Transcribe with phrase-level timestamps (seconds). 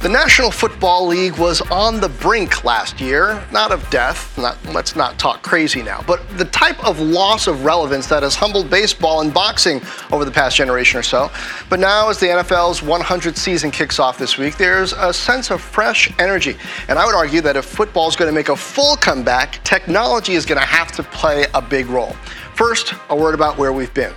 [0.00, 4.96] The National Football League was on the brink last year, not of death, not, let's
[4.96, 9.20] not talk crazy now, but the type of loss of relevance that has humbled baseball
[9.20, 11.30] and boxing over the past generation or so.
[11.68, 15.60] But now, as the NFL's 100th season kicks off this week, there's a sense of
[15.60, 16.56] fresh energy.
[16.88, 20.32] And I would argue that if football is going to make a full comeback, technology
[20.32, 22.16] is going to have to play a big role.
[22.54, 24.14] First, a word about where we've been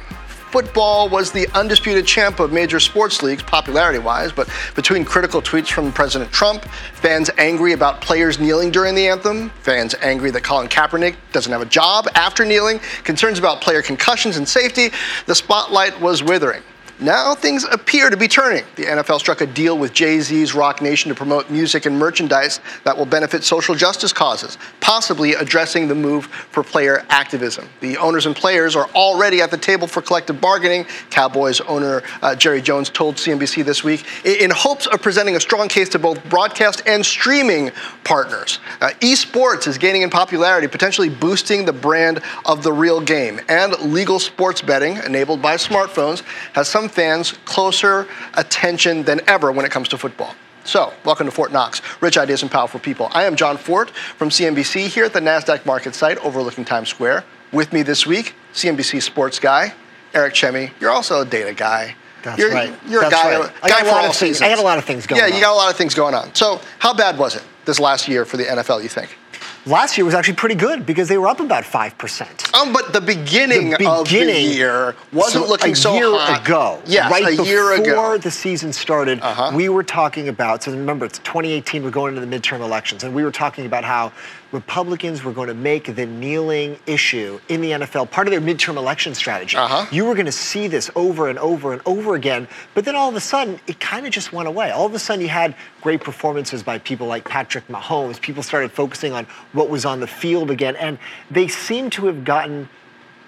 [0.53, 5.71] football was the undisputed champ of major sports leagues, popularity wise, but between critical tweets
[5.71, 6.63] from President Trump,
[6.93, 11.63] fans angry about players kneeling during the anthem, fans angry that Colin Kaepernick doesn't have
[11.63, 14.91] a job after kneeling, concerns about player concussions and safety,
[15.25, 16.61] the spotlight was withering.
[16.99, 18.63] Now things appear to be turning.
[18.75, 22.59] The NFL struck a deal with Jay Z's Roc Nation to promote music and merchandise
[22.83, 27.67] that will benefit social justice causes, possibly addressing the move for player activism.
[27.81, 32.35] The owners and players are already at the table for collective bargaining, Cowboys owner uh,
[32.35, 36.23] Jerry Jones told CNBC this week, in hopes of presenting a strong case to both
[36.29, 37.71] broadcast and streaming
[38.03, 38.59] partners.
[38.81, 43.41] Uh, esports is gaining in popularity, potentially boosting the brand of the real game.
[43.49, 46.21] And legal sports betting, enabled by smartphones,
[46.53, 50.35] has some fans closer attention than ever when it comes to football.
[50.65, 53.09] So, welcome to Fortt Knox, rich ideas and powerful people.
[53.11, 57.25] I am Jon Fortt from CNBC here at the NASDAQ market site overlooking Times Square.
[57.51, 59.73] With me this week, CNBC sports guy,
[60.13, 60.71] Eric Chemi.
[60.79, 61.95] You're also a data guy.
[62.23, 62.73] That's you're, right.
[62.87, 63.51] You're That's a guy, right.
[63.61, 64.41] Guy for all things- seasons.
[64.41, 65.33] I got a lot of things going Yeah, on.
[65.33, 66.33] you got a lot of things going on.
[66.33, 69.17] So, how bad was it this last year for the NFL, you think?
[69.65, 72.53] Last year was actually pretty good because they were up about 5%.
[72.53, 76.45] Um, but the beginning, The of the year wasn't so looking a so year hot.
[76.45, 76.81] ago.
[76.85, 77.83] Yes, right a year ago.
[77.85, 79.51] Before the season started, Uh-huh.
[79.55, 80.63] we were talking about.
[80.63, 81.81] So remember, it's 2018.
[81.81, 84.11] We're going into the midterm elections, and we were talking about how
[84.53, 88.77] Republicans were going to make the kneeling issue in the NFL part of their midterm
[88.77, 89.57] election strategy.
[89.57, 89.85] Uh-huh.
[89.91, 93.09] You were going to see this over and over and over again, but then all
[93.09, 94.69] of a sudden, it kind of just went away.
[94.69, 98.21] All of a sudden, you had great performances by people like Patrick Mahomes.
[98.21, 100.99] People started focusing on what was on the field again, and
[101.31, 102.69] they seem to have gotten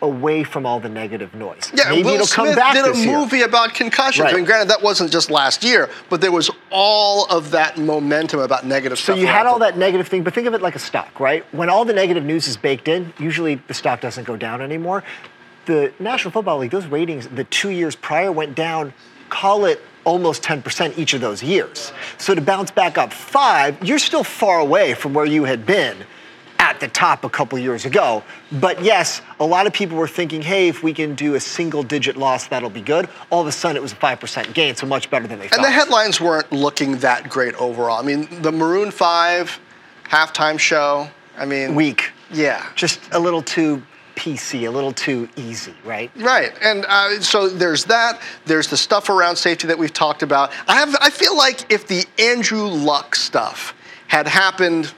[0.02, 1.72] away from all the negative noise.
[1.74, 3.18] Yeah, Maybe Will it'll come Smith back did a this year.
[3.18, 4.26] movie about concussions.
[4.26, 4.34] Right.
[4.34, 8.40] I mean, granted, that wasn't just last year, but there was all of that momentum
[8.40, 9.16] about negative So stuff.
[9.16, 11.46] So you had all that negative thing, but think of it like a stock, right?
[11.54, 15.04] When all the negative news is baked in, usually the stock doesn't go down anymore.
[15.66, 18.94] The National Football League, those ratings, the two years prior went down,
[19.30, 21.92] call it almost 10% each of those years.
[22.20, 25.98] So to bounce back up five, you're still far away from where you had been
[26.60, 28.24] at the top a couple years ago.
[28.52, 31.84] But yes, a lot of people were thinking, hey, if we can do a single
[31.84, 33.10] digit loss, that'll be good.
[33.30, 35.60] All of a sudden, it was a 5% gain, so much better than they thought.
[35.60, 38.00] And the headlines weren't looking that great overall.
[38.00, 39.60] I mean, the Maroon 5
[40.06, 41.76] halftime show, I mean.
[41.76, 42.12] Weak.
[42.32, 42.66] Yeah.
[42.76, 43.82] Just a little too
[44.16, 46.10] PC, a little too easy, right?
[46.16, 48.22] Right, and uh, so there's that.
[48.46, 50.52] There's the stuff around safety that we've talked about.
[50.68, 50.96] I have.
[51.02, 53.74] I feel like if the Andrew Luck stuff
[54.08, 54.94] had happened,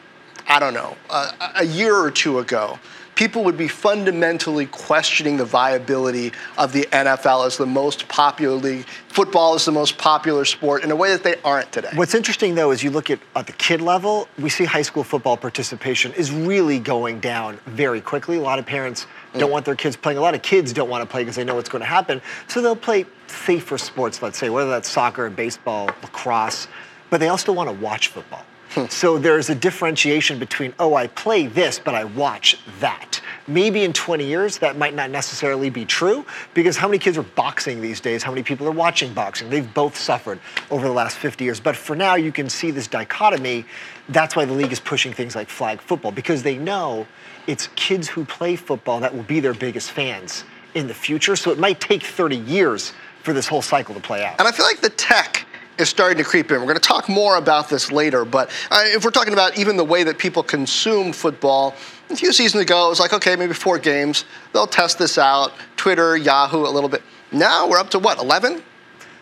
[0.48, 2.80] I don't know, uh, a year or two ago,
[3.16, 8.86] people would be fundamentally questioning the viability of the NFL as the most popular league.
[9.10, 11.90] Football is the most popular sport in a way that they aren't today.
[11.96, 15.04] What's interesting though is you look at at the kid level, we see high school
[15.04, 18.38] football participation is really going down very quickly.
[18.38, 20.18] A lot of parents don't want their kids playing.
[20.18, 22.22] A lot of kids don't want to play because they know what's going to happen.
[22.48, 26.68] So they'll play safer sports, let's say, whether that's soccer, baseball, lacrosse,
[27.10, 28.46] but they also want to watch football.
[28.90, 33.22] So there's a differentiation between, oh, I play this, but I watch that.
[33.48, 37.24] Maybe in 20 years, that might not necessarily be true because how many kids are
[37.24, 38.24] boxing these days?
[38.24, 39.50] How many people are watching boxing?
[39.50, 40.40] They've both suffered
[40.72, 41.60] over the last 50 years.
[41.60, 43.66] But for now, you can see this dichotomy.
[44.10, 47.08] That's why the league is pushing things like flag football because they know
[47.46, 50.44] it's kids who play football that will be their biggest fans
[50.74, 51.36] in the future.
[51.36, 52.94] So it might take 30 years
[53.24, 54.40] for this whole cycle to play out.
[54.40, 55.47] And I feel like the tech
[55.78, 56.60] is starting to creep in.
[56.60, 59.78] We're going to talk more about this later, but uh, if we're talking about even
[59.78, 61.76] the way that people consume football,
[62.10, 64.26] a few seasons ago, it was like, okay, maybe four games.
[64.54, 65.54] They'll test this out.
[65.76, 67.04] Twitter, Yahoo, a little bit.
[67.32, 68.64] Now we're up to what, 11?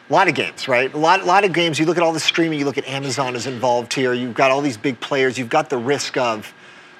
[0.07, 0.93] A lot of games, right?
[0.93, 1.79] A lot, lot of games.
[1.79, 2.59] You look at all the streaming.
[2.59, 4.13] You look at Amazon is involved here.
[4.13, 5.37] You've got all these big players.
[5.37, 6.53] You've got the risk of,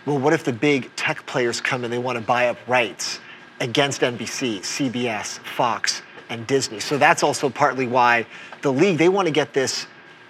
[0.08, 3.20] well, what if the big tech players come and they want to buy up rights
[3.60, 6.80] against NBC, CBS, Fox, and Disney?
[6.80, 8.26] So that's also partly why
[8.62, 9.88] the league they want to get this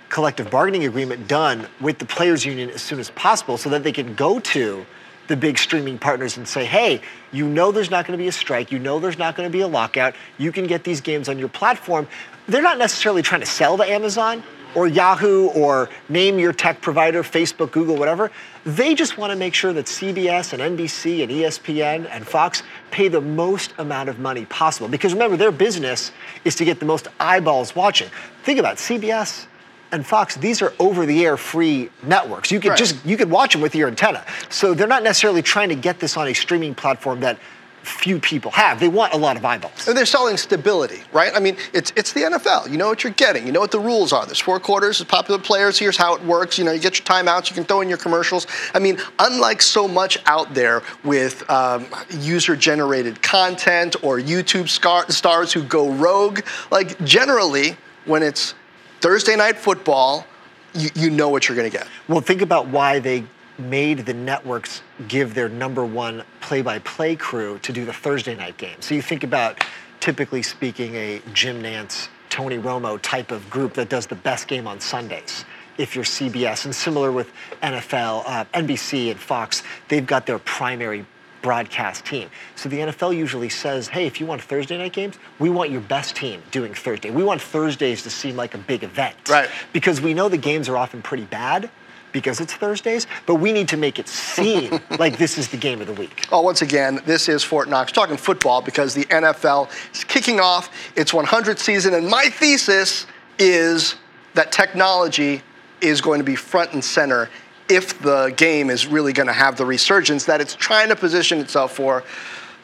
[0.10, 3.92] collective bargaining agreement done with the players union as soon as possible, so that they
[3.92, 4.86] can go to
[5.28, 7.02] the big streaming partners and say, hey,
[7.32, 9.52] you know there's not going to be a strike, you know there's not going to
[9.52, 12.08] be a lockout, you can get these games on your platform.
[12.48, 14.44] They're not necessarily trying to sell to Amazon
[14.76, 18.32] or Yahoo or name your tech provider, Facebook, Google, whatever.
[18.66, 23.08] They just want to make sure that CBS and NBC and ESPN and Fox pay
[23.08, 24.88] the most amount of money possible.
[24.88, 26.12] Because remember, their business
[26.44, 28.10] is to get the most eyeballs watching.
[28.44, 29.48] Think about it, CBS
[29.92, 32.52] and Fox, these are over-the-air free networks.
[32.52, 32.78] You could Right.
[32.78, 34.26] just you could watch them with your antenna.
[34.50, 37.38] So they're not necessarily trying to get this on a streaming platform that
[37.86, 38.80] few people have.
[38.80, 39.88] They want a lot of eyeballs.
[39.88, 41.32] And they're selling stability, right?
[41.36, 42.72] I mean, it's it's the NFL.
[42.72, 43.46] You know what you're getting.
[43.46, 44.26] You know what the rules are.
[44.26, 45.78] There's four quarters, there's popular players.
[45.78, 46.58] Here's how it works.
[46.58, 47.50] You know, you get your timeouts.
[47.50, 48.48] You can throw in your commercials.
[48.74, 51.86] I mean, unlike so much out there with um,
[52.20, 56.42] user-generated content or YouTube scar- stars who go rogue,
[56.72, 58.56] like generally when it's
[59.02, 60.26] Thursday night football,
[60.74, 61.88] you, you know what you're going to get.
[62.08, 63.24] Well, think about why they
[63.58, 68.76] made the networks give their number one play-by-play crew to do the Thursday night game.
[68.82, 69.64] So you think about,
[70.00, 74.68] typically speaking, a Jim Nantz, Tony Romo type of group that does the best game
[74.68, 75.46] on Sundays.
[75.78, 77.32] If you're CBS, and similar with
[77.62, 81.06] NFL, uh, NBC, and Fox, they've got their primary
[81.42, 82.28] broadcast team.
[82.56, 85.82] So the NFL usually says, hey, if you want Thursday night games, we want your
[85.82, 87.12] best team doing Thursday.
[87.12, 89.16] We want Thursdays to seem like a big event.
[89.30, 89.48] Right.
[89.72, 91.70] Because we know the games are often pretty bad
[92.16, 95.82] because it's Thursdays, but we need to make it seem like this is the game
[95.82, 96.26] of the week.
[96.32, 100.72] Oh, once again, this is Fortt Knox talking football because the NFL is kicking off
[100.96, 103.06] its 100th season, and my thesis
[103.38, 103.96] is
[104.34, 105.42] that technology
[105.82, 107.30] is going to be front and center
[107.68, 111.40] if the game is really going to have the resurgence that it's trying to position
[111.40, 112.02] itself for.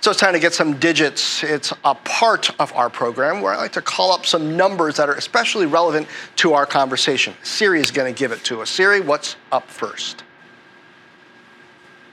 [0.01, 1.43] So it's time to get some digits.
[1.43, 5.09] It's a part of our program where I like to call up some numbers that
[5.09, 6.07] are especially relevant
[6.37, 7.35] to our conversation.
[7.43, 8.71] Siri is going to give it to us.
[8.71, 10.23] Siri, what's up first?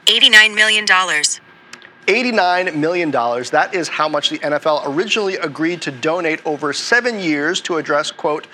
[0.04, 0.84] $89 million.
[2.08, 3.10] $89 million.
[3.10, 8.10] That is how much the NFL originally agreed to donate over seven years to address,
[8.10, 8.46] quote,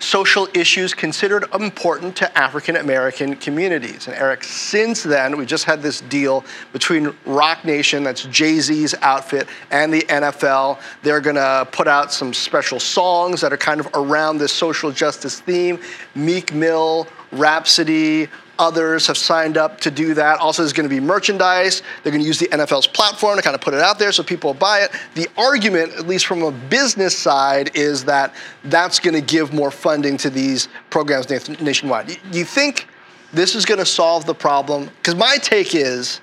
[0.00, 4.08] social issues considered important to African American communities.
[4.08, 8.96] And Eric, since then, we just had this deal between Roc Nation, that's Jay Z's
[9.00, 10.80] outfit, and the NFL.
[11.02, 14.90] They're going to put out some special songs that are kind of around this social
[14.90, 15.78] justice theme.
[16.16, 18.28] Meek Mill, Rapsody,
[18.58, 20.40] Others have signed up to do that.
[20.40, 21.82] Also, there's going to be merchandise.
[22.02, 24.22] They're going to use the NFL's platform to kind of put it out there so
[24.22, 24.90] people buy it.
[25.14, 28.34] The argument, at least from a business side, is that
[28.64, 31.28] that's going to give more funding to these programs
[31.60, 32.08] nationwide.
[32.30, 32.88] Do you think
[33.32, 34.90] this is going to solve the problem?
[34.96, 36.20] Because my take is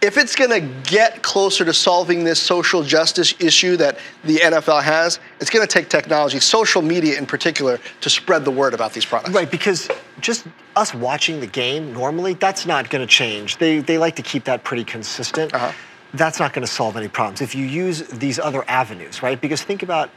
[0.00, 4.82] if it's going to get closer to solving this social justice issue that the NFL
[4.82, 8.92] has, it's going to take technology, social media in particular, to spread the word about
[8.92, 9.34] these products.
[9.34, 9.88] Right, because
[10.20, 10.46] just
[10.76, 13.58] us watching the game normally, that's not going to change.
[13.58, 15.52] They, they like to keep that pretty consistent.
[15.52, 15.72] Uh-huh.
[16.14, 17.40] That's not going to solve any problems.
[17.40, 19.38] If you use these other avenues, right?
[19.38, 20.10] Because think about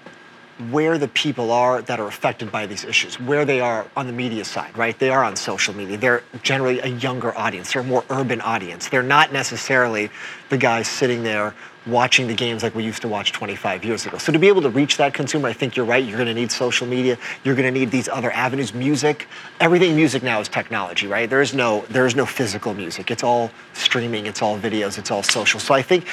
[0.69, 4.13] where the people are that are affected by these issues, where they are on the
[4.13, 4.98] media side, right?
[5.00, 5.98] They are on social media.
[5.98, 7.74] They're generally a younger audience.
[7.74, 8.90] They're a more urban audience.
[8.90, 10.10] They're not necessarily
[10.50, 11.56] the guys sitting there
[11.88, 14.18] watching the games like we used to watch 25 years ago.
[14.18, 16.04] So to be able to reach that consumer, I think you're right.
[16.04, 17.18] You're going to need social media.
[17.44, 18.74] You're going to need these other avenues.
[18.74, 19.28] Music,
[19.60, 21.30] everything music now is technology, right?
[21.30, 23.10] There is no there is no physical music.
[23.10, 24.28] It's all streaming.
[24.28, 25.00] It's all videos.
[25.00, 25.60] It's all social.
[25.60, 26.06] So I think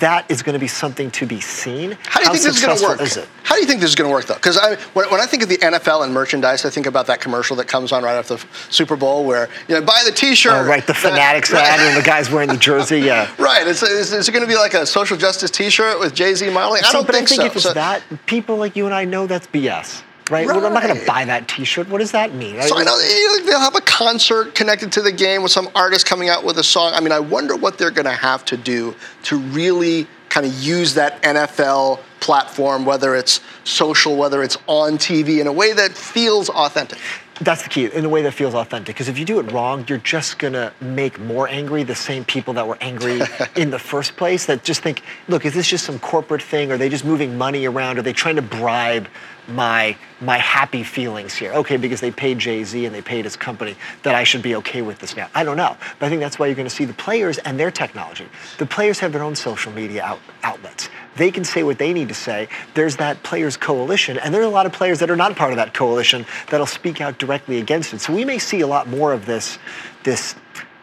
[0.00, 1.96] that is going to be something to be seen.
[2.04, 3.00] How do you think this is going to work?
[3.00, 3.28] Is it?
[3.44, 4.34] How do you think this is going to work, though?
[4.34, 7.20] Because I, when, when I think of the NFL and merchandise, I think about that
[7.20, 10.52] commercial that comes on right after the Super Bowl, where you know, buy the T-shirt.
[10.52, 11.62] Oh, right, the That- Fanatics right.
[11.62, 13.00] ad and the guy's wearing the jersey.
[13.00, 13.30] Yeah.
[13.38, 13.66] Right.
[13.66, 16.50] Is, is, is it going to be like a social justice T-shirt with Jay Z
[16.50, 16.82] modeling?
[16.84, 17.46] I don't but think, I think so.
[17.46, 20.46] if it's So- that, people like you and I know that's BS, right?
[20.46, 21.88] Well, I'm not going to buy that T-shirt.
[21.88, 22.60] What does that mean?
[22.62, 22.98] So I know
[23.46, 26.64] they'll have a concert connected to the game with some artist coming out with a
[26.64, 26.92] song.
[26.94, 28.94] I mean, I wonder what they're going to have to do
[29.24, 35.40] to really kind of use that NFL platform, whether it's social, whether it's on TV,
[35.40, 36.98] in a way that feels authentic.
[37.40, 38.96] That's the key, in a way that feels authentic.
[38.96, 42.54] Because if you do it wrong, you're just gonna make more angry the same people
[42.54, 43.20] that were angry
[43.56, 44.46] in the first place.
[44.46, 46.72] That just think, look, is this just some corporate thing?
[46.72, 47.98] Are they just moving money around?
[47.98, 49.08] Are they trying to bribe
[49.46, 51.52] my my happy feelings here?
[51.52, 54.56] Okay, because they paid Jay Z and they paid his company, that I should be
[54.56, 55.28] okay with this now.
[55.34, 57.58] I don't know, but I think that's why you're going to see the players and
[57.58, 58.26] their technology.
[58.58, 60.88] The players have their own social media out, outlets.
[61.18, 62.48] They can say what they need to say.
[62.74, 65.52] There's that players coalition, and there are a lot of players that are not part
[65.52, 68.00] of that coalition that'll speak out directly against it.
[68.00, 69.58] So we may see a lot more of this,
[70.04, 70.36] this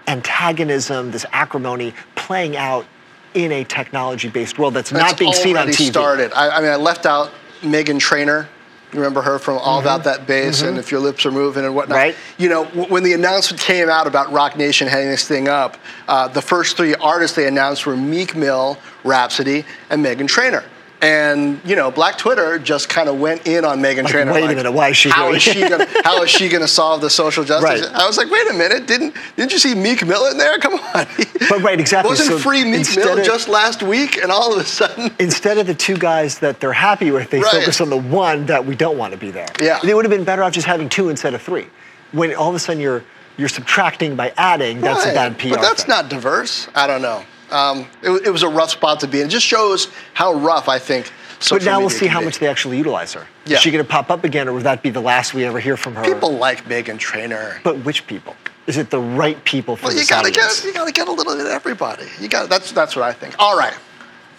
[0.08, 2.86] antagonism, this acrimony playing out
[3.34, 5.90] in a technology-based world that's, not It's being seen on TV.
[5.90, 6.32] started.
[6.34, 8.48] I, I mean, I left out Meghan Trainor.
[8.96, 11.76] You remember her from All About That Bass and If Your Lips Are Moving and
[11.76, 11.98] whatnot.
[11.98, 12.08] Mm-hmm.
[12.08, 12.16] Right.
[12.38, 15.76] You know, w- when the announcement came out about Roc Nation heading this thing up,
[16.08, 20.64] uh, the first three artists they announced were Meek Mill, Rapsody, and Meghan Trainor.
[21.02, 24.34] And you know, Black Twitter just kind of went in on Meghan Like, Trainor.
[24.34, 27.02] wait a minute, why is she how is she gonna How is she gonna solve
[27.02, 27.82] the social justice?
[27.88, 27.94] Right.
[27.94, 30.58] I was like, wait a minute, didn't didn't you see Meek Mill in there?
[30.66, 31.06] Come on.
[31.50, 32.10] But right, exactly.
[32.12, 35.58] Wasn't So free Meek Mill of- just last week, and all of a sudden, Instead
[35.58, 37.52] of the two guys that they're happy with, they Right.
[37.52, 39.50] focus on the one that we don't want to be there.
[39.62, 39.80] Yeah.
[39.84, 41.68] They would have been better off just having two instead of three.
[42.14, 43.04] When all of a sudden you're
[43.38, 45.50] you're subtracting by adding, that's a bad PR.
[45.50, 45.90] But that's thing.
[45.90, 46.70] not diverse.
[46.74, 47.24] I don't know.
[47.56, 49.28] Um, it, it was a rough spot to be in.
[49.28, 51.12] It just shows how rough I think.
[51.40, 52.26] Social But now we'll see how be.
[52.26, 53.26] much they actually utilize her.
[53.46, 53.56] Yeah.
[53.56, 55.60] Is she going to pop up again, or would that be the last we ever
[55.60, 56.04] hear from her?
[56.04, 57.60] people like Meghan Trainor.
[57.64, 58.36] But which people?
[58.68, 60.62] Is it the right people for Well, you this gotta audience?
[60.62, 62.06] get you gotta get a little bit of everybody.
[62.20, 63.36] You got that's that's what I think.
[63.38, 63.76] All right,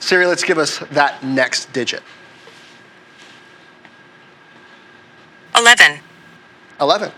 [0.01, 2.03] Siri, let's give us that next digit.
[5.57, 6.01] 11.
[6.81, 7.13] 11.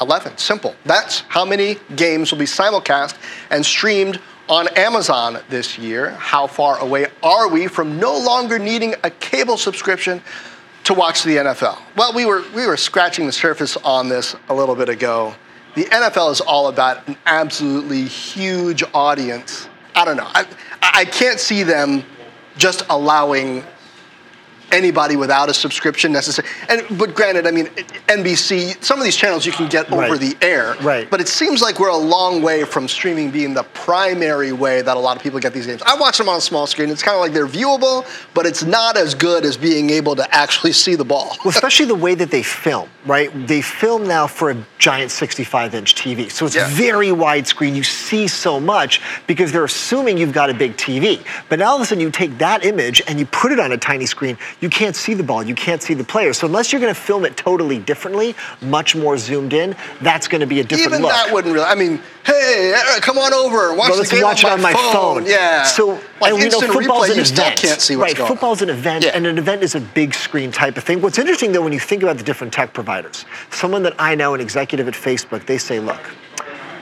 [0.00, 0.38] 11.
[0.38, 0.74] Simple.
[0.84, 3.16] That's how many games will be simulcast
[3.50, 6.10] and streamed on Amazon this year.
[6.10, 10.20] How far away are we from no longer needing a cable subscription
[10.84, 11.78] to watch the NFL?
[11.96, 15.34] Well, we were we were scratching the surface on this a little bit ago.
[15.76, 19.68] The NFL is all about an absolutely huge audience.
[19.94, 20.26] I don't know.
[20.26, 20.44] I,
[20.82, 22.04] I can't see them
[22.58, 23.64] just allowing
[24.72, 26.48] anybody without a subscription necessary.
[26.68, 27.66] And but granted, I mean
[28.08, 30.20] NBC, some of these channels you can get over Right.
[30.20, 30.76] the air.
[30.82, 31.08] Right.
[31.10, 34.96] But it seems like we're a long way from streaming being the primary way that
[34.96, 35.82] a lot of people get these games.
[35.84, 36.90] I watch them on a small screen.
[36.90, 40.34] It's kind of like they're viewable, but it's not as good as being able to
[40.34, 41.36] actually see the ball.
[41.44, 43.30] Well, especially the way that they film, right?
[43.46, 46.28] They film now for a giant 65 inch TV.
[46.30, 46.68] So it's Yeah.
[46.68, 47.74] very widescreen.
[47.76, 51.20] You see so much because they're assuming you've got a big TV.
[51.48, 53.72] But now all of a sudden you take that image and you put it on
[53.72, 56.32] a tiny screen, you can't see the ball, you can't see the player.
[56.32, 60.40] So unless you're going to film it totally differently, much more zoomed in, that's going
[60.40, 61.12] to be a different Even look.
[61.12, 61.66] that wouldn't really.
[61.66, 64.62] I mean, hey, uh, come on over, watch Well, the game watch it on on
[64.62, 65.24] my phone.
[65.26, 65.64] Yeah.
[65.64, 67.58] So like and we know football's replay, an event.
[67.58, 68.28] can't see what's right, on.
[68.28, 69.12] football's an event, Yeah.
[69.14, 71.00] and an event is a big screen type of thing.
[71.00, 74.34] What's interesting though, when you think about the different tech providers, someone that I know,
[74.34, 76.00] an executive at Facebook, they say, look,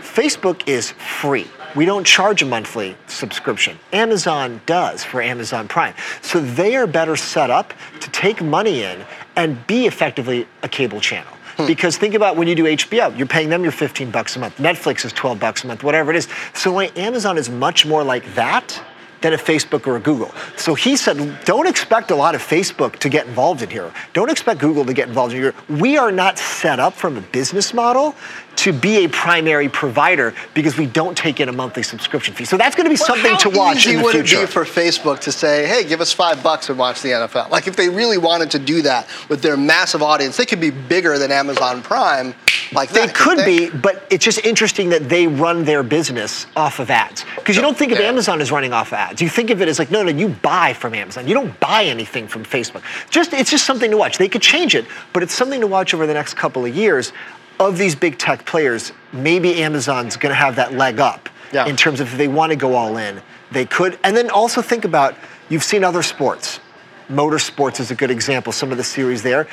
[0.03, 1.47] Facebook is free.
[1.77, 3.79] We don't charge a monthly subscription.
[3.93, 5.95] Amazon does for Amazon Prime.
[6.23, 9.05] So they are better set up to take money in
[9.37, 11.33] and be effectively a cable channel.
[11.57, 11.67] Hmm.
[11.67, 14.57] Because think about when you do HBO, you're paying them your 15 bucks a month.
[14.57, 16.29] Netflix is 12 bucks a month, whatever it is.
[16.55, 18.81] So why Amazon is much more like that
[19.21, 20.33] than a Facebook or a Google.
[20.57, 23.93] So he said, don't expect a lot of Facebook to get involved in here.
[24.13, 25.55] Don't expect Google to get involved in here.
[25.69, 28.15] We are not set up from a business model
[28.59, 32.45] to be a primary provider because we don't take in a monthly subscription fee.
[32.45, 34.19] So that's going to be Well, something to watch in the future.
[34.19, 36.79] How easy would it be for Facebook to say, "Hey, give us five bucks and
[36.79, 37.51] watch the NFL"?
[37.51, 40.71] Like if they really wanted to do that with their massive audience, they could be
[40.71, 42.35] bigger than Amazon Prime.
[42.73, 43.71] Like They that, could couldn't they?
[43.71, 47.25] be, but it's just interesting that they run their business off of ads.
[47.37, 48.07] Because you don't think of Yeah.
[48.09, 49.23] Amazon as running off ads.
[49.23, 51.27] You think of it as like, no, no, you buy from Amazon.
[51.27, 52.83] You don't buy anything from Facebook.
[53.09, 54.19] Just it's just something to watch.
[54.19, 54.85] They could change it,
[55.15, 57.13] but it's something to watch over the next couple of years.
[57.61, 61.67] Of these big tech players, maybe Amazon's going to have that leg up Yeah.
[61.67, 63.99] in terms of if they want to go all in, they could.
[64.05, 65.15] And then also think about
[65.49, 66.61] you've seen other sports.
[67.11, 68.53] Motorsports is a good example.
[68.53, 69.49] Some of the series there.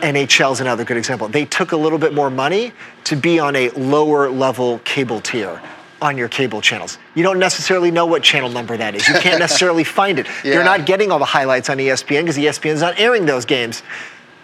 [0.00, 1.28] NHL is another good example.
[1.28, 2.72] They took a little bit more money
[3.04, 5.60] to be on a lower level cable tier
[6.00, 6.96] on your cable channels.
[7.14, 9.06] You don't necessarily know what channel number that is.
[9.08, 10.26] You can't necessarily find it.
[10.44, 10.54] Yeah.
[10.54, 13.82] You're not getting all the highlights on ESPN because ESPN's not airing those games.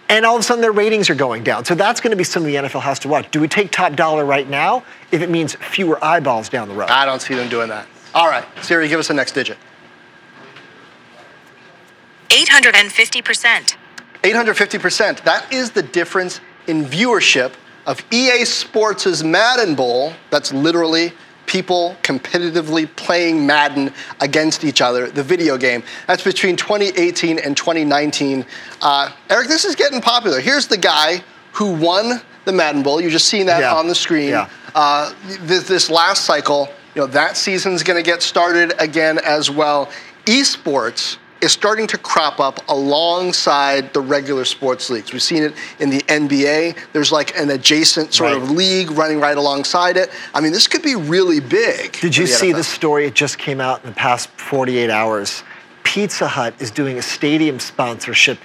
[0.09, 1.65] And all of a sudden their ratings are going down.
[1.65, 3.29] So that's going to be something the NFL has to watch.
[3.31, 6.89] Do we take top dollar right now if it means fewer eyeballs down the road?
[6.89, 7.87] I don't see them doing that.
[8.13, 9.57] All right, Siri, give us the next digit.
[12.29, 13.75] 850%.
[14.23, 15.23] 850%.
[15.23, 17.53] That is the difference in viewership
[17.85, 20.13] of EA Sports' Madden Bowl.
[20.29, 21.13] That's literally
[21.47, 25.81] people competitively playing Madden against each other, the video game.
[26.05, 28.45] That's between 2018 and 2019.
[28.81, 30.39] Uh, Eric, this is getting popular.
[30.39, 31.23] Here's the guy
[31.53, 33.01] who won the Madden Bowl.
[33.01, 33.73] You're just seeing that Yeah.
[33.75, 34.29] on the screen.
[34.29, 34.49] Yeah.
[34.75, 35.11] Uh,
[35.41, 39.89] this, this last cycle, you know, that season's going to get started again as well.
[40.25, 45.11] Esports is starting to crop up alongside the regular sports leagues.
[45.13, 46.77] We've seen it in the NBA.
[46.93, 50.09] There's like an adjacent sort of league running right alongside it.
[50.33, 51.93] I mean, this could be really big.
[51.99, 52.55] Did you see NFL.
[52.57, 53.05] the story?
[53.05, 55.43] It just came out in the past 48 hours.
[55.83, 58.39] Pizza Hut is doing a stadium sponsorship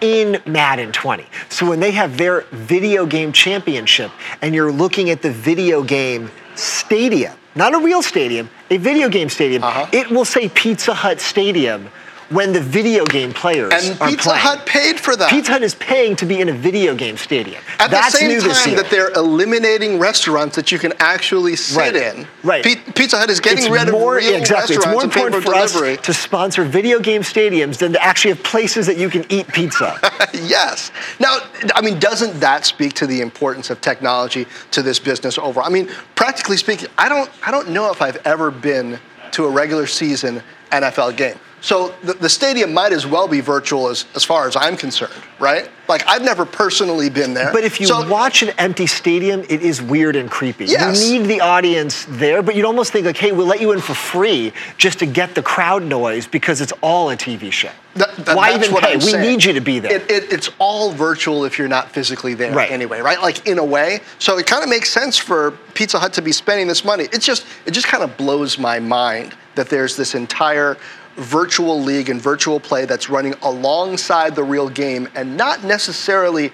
[0.00, 1.26] in Madden 20.
[1.48, 4.10] So when they have their video game championship
[4.42, 9.28] and you're looking at the video game stadium, not a real stadium, a video game
[9.28, 9.86] stadium, Uh-huh.
[9.92, 11.88] it will say Pizza Hut Stadium
[12.30, 14.42] when the video game players And are Pizza playing.
[14.42, 15.30] Hut paid for that.
[15.30, 17.62] Pizza Hut is paying to be in a video game stadium.
[17.78, 21.96] At That's the same time that they're eliminating restaurants that you can actually sit Right.
[21.96, 22.62] in, Right.
[22.62, 24.76] Pi- Pizza Hut is getting it's rid of more, real yeah, exactly.
[24.76, 25.96] It's more important for us delivery.
[25.98, 29.98] to sponsor video game stadiums than to actually have places that you can eat pizza.
[30.34, 30.92] yes.
[31.18, 31.38] Now,
[31.74, 35.66] I mean, doesn't that speak to the importance of technology to this business overall?
[35.66, 38.98] I mean, practically speaking, I don't, I don't know if I've ever been
[39.32, 41.38] to a regular season NFL game.
[41.60, 45.12] So the, the stadium might as well be virtual as, as far as I'm concerned,
[45.40, 45.68] right?
[45.88, 47.52] Like I've never personally been there.
[47.52, 50.66] But if you So- watch an empty stadium, it is weird and creepy.
[50.66, 51.08] Yes.
[51.10, 53.80] You need the audience there, but you'd almost think like, hey, we'll let you in
[53.80, 57.70] for free just to get the crowd noise because it's all a TV show.
[57.94, 58.92] That- that- Why even pay?
[58.92, 59.22] I'm we saying.
[59.28, 59.92] need you to be there.
[59.96, 62.70] It, it, it's all virtual if you're not physically there Right.
[62.70, 63.20] anyway, right?
[63.20, 64.00] Like in a way.
[64.20, 67.08] So it kind of makes sense for Pizza Hut to be spending this money.
[67.12, 70.76] It's just it just kind of blows my mind that there's this entire
[71.18, 76.52] virtual league and virtual play that's running alongside the real game and not necessarily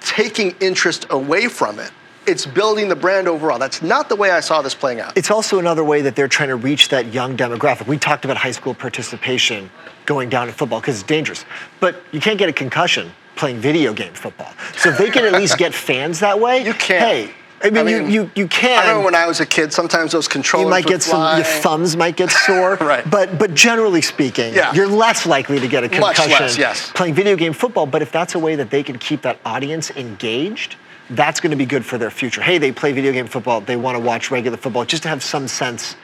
[0.00, 1.90] taking interest away from it.
[2.26, 3.58] It's building the brand overall.
[3.58, 5.16] That's not the way I saw this playing out.
[5.16, 7.86] It's also another way that they're trying to reach that young demographic.
[7.86, 9.70] We talked about high school participation
[10.06, 11.44] going down in football because it's dangerous,
[11.80, 14.52] but you can't get a concussion playing video game football.
[14.76, 17.00] So if they can at least get fans that way, You can.
[17.00, 18.78] Hey, I mean, you, you you can.
[18.78, 21.44] I remember when I was a kid, sometimes those controllers you might get some your
[21.44, 23.08] thumbs might get sore Right.
[23.08, 24.72] but but generally speaking Yeah.
[24.72, 26.30] you're less likely to get a concussion.
[26.30, 26.90] Much less, yes.
[26.94, 29.90] playing video game football but if that's a way that they can keep that audience
[29.90, 30.76] engaged
[31.10, 33.76] that's going to be good for their future hey they play video game football they
[33.76, 35.96] want to watch regular football just to have some sense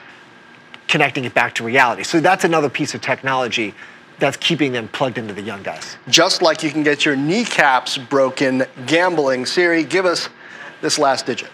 [0.87, 3.73] connecting it back to reality so that's another piece of technology
[4.19, 7.97] that's keeping them plugged into the young guys just like you can get your kneecaps
[7.97, 9.45] broken gambling.
[9.45, 10.29] Siri, give us
[10.81, 11.49] this last digit.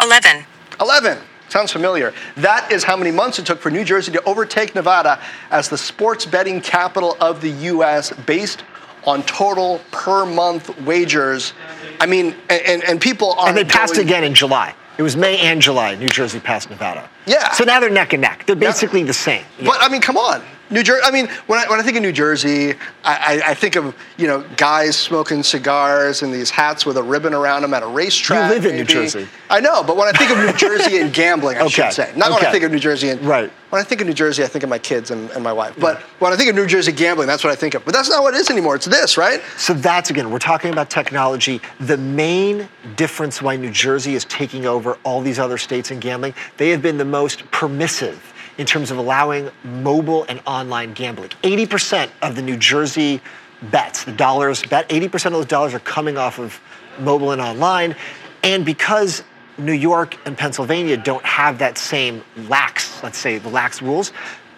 [0.00, 0.44] 11,
[0.80, 1.18] 11.
[1.48, 2.12] Sounds familiar.
[2.36, 5.78] That is how many months it took for New Jersey to overtake Nevada as the
[5.78, 8.12] sports betting capital of the U.S.
[8.26, 8.64] based
[9.06, 11.52] on total per month wagers.
[12.00, 13.48] I mean, and, and, and people are.
[13.48, 17.08] and they passed again in july it was may and july new jersey passed nevada
[17.26, 17.50] Yeah.
[17.52, 20.42] so now they're neck and neck they're basically the same But I mean, come on.
[20.68, 21.02] New Jersey.
[21.04, 22.72] I mean, when I, when I think of New Jersey,
[23.04, 27.02] I, I, I think of you know guys smoking cigars and these hats with a
[27.04, 28.48] ribbon around them at a racetrack.
[28.50, 28.84] You live in New.
[28.84, 29.28] Jersey.
[29.48, 32.12] I know, but when I think of New Jersey and gambling, I Okay, should say,
[32.16, 33.48] not when I think of New Jersey and Right.
[33.70, 35.74] When I think of New Jersey, I think of my kids and, and my wife.
[35.78, 37.84] But when I think of New Jersey gambling, that's what I think of.
[37.84, 38.76] But that's not what it is anymore.
[38.76, 39.40] It's this, right?
[39.56, 41.60] So that's again, we're talking about technology.
[41.78, 46.34] The main difference why New Jersey is taking over all these other states in gambling,
[46.56, 48.18] they have been the most permissive
[48.58, 51.30] in terms of allowing mobile and online gambling.
[51.42, 53.20] 80% of the New Jersey
[53.62, 56.60] bets, the dollars bet, 80% of those dollars are coming off of
[56.98, 57.96] mobile and online.
[58.42, 59.22] And because
[59.56, 64.12] New York and Pennsylvania don't have that same lax, let's say, the lax rules,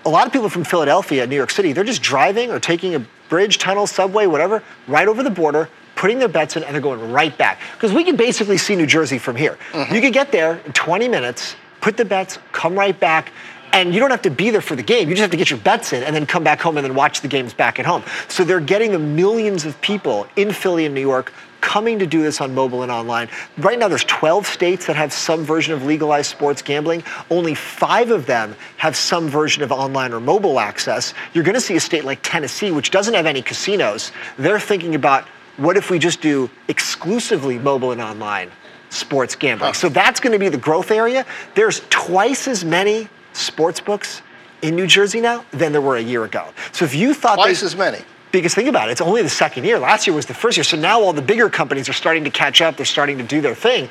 [0.05, 3.07] a lot of people from Philadelphia, New York City, they're just driving or taking a
[3.29, 7.13] bridge, tunnel, subway, whatever, right over the border, putting their bets in, and they're going
[7.13, 7.61] right back.
[7.75, 9.59] Because we can basically see New Jersey from here.
[9.73, 9.95] Mm-hmm.
[9.95, 11.57] You could get there in 20 minutes,
[11.89, 13.33] put the bets, come right back.
[13.73, 15.09] And you don't have to be there for the game.
[15.09, 16.95] You just have to get your bets in and then come back home and then
[16.95, 18.03] watch the games back at home.
[18.29, 22.23] So they're getting the millions of people in Philly and New York coming to do
[22.23, 23.31] this on mobile and online.
[23.57, 27.03] Right now, there's 12 states that have some version of legalized sports gambling.
[27.31, 31.15] Only five of them have some version of online or mobile access.
[31.33, 34.13] You're going to see a state like Tennessee, which doesn't have any casinos.
[34.37, 35.25] They're thinking about
[35.57, 38.51] what if we just do exclusively mobile and online
[38.91, 39.71] sports gambling.
[39.71, 39.73] Oh.
[39.73, 41.27] So that's going to be the growth area.
[41.55, 44.23] There's twice as many sports books
[44.63, 46.49] in New Jersey now than there were a year ago.
[46.73, 47.99] So if you thought Twice they, as many.
[48.33, 49.79] because think about it, it's only the second year.
[49.79, 50.65] Last year was the first year.
[50.65, 52.77] So now all the bigger companies are starting to catch up.
[52.77, 53.89] They're starting to do their thing.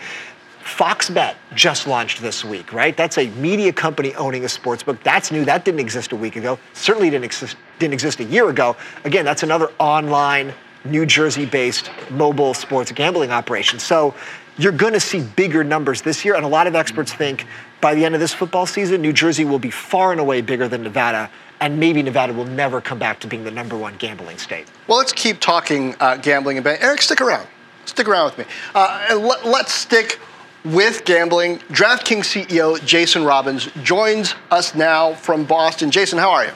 [0.64, 2.98] Fox Bet just launched this week, right?
[2.98, 5.02] That's a media company owning a sports book.
[5.02, 5.46] That's new.
[5.46, 6.60] That didn't exist a week ago.
[6.74, 8.76] Certainly didn't exist, didn't exist a year ago.
[9.06, 13.80] Again, that's another online, New Jersey-based mobile sports gambling operation.
[13.80, 14.14] So
[14.58, 16.36] you're going to see bigger numbers this year.
[16.36, 17.46] And a lot of experts think
[17.82, 20.68] by the end of this football season, New Jersey will be far and away bigger
[20.68, 21.30] than Nevada.
[21.60, 24.68] And maybe Nevada will never come back to being the number one gambling state.
[24.88, 26.84] Well, let's keep talking uh, gambling and betting.
[26.84, 27.48] Eric, stick around.
[27.86, 28.46] Stick around with me.
[28.76, 30.20] Uh, and let, let's stick
[30.64, 31.60] with gambling.
[31.70, 35.90] DraftKings CEO Jason Robins joins us now from Boston.
[35.90, 36.52] Jason, how are you?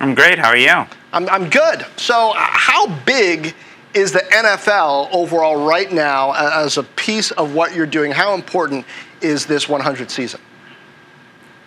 [0.00, 0.38] I'm great.
[0.38, 0.86] How are you?
[1.12, 1.86] I'm, I'm good.
[1.96, 3.54] So, uh, how big
[3.94, 8.12] is the NFL overall right now as a piece of what you're doing?
[8.12, 8.86] How important
[9.20, 10.40] is this 100 season?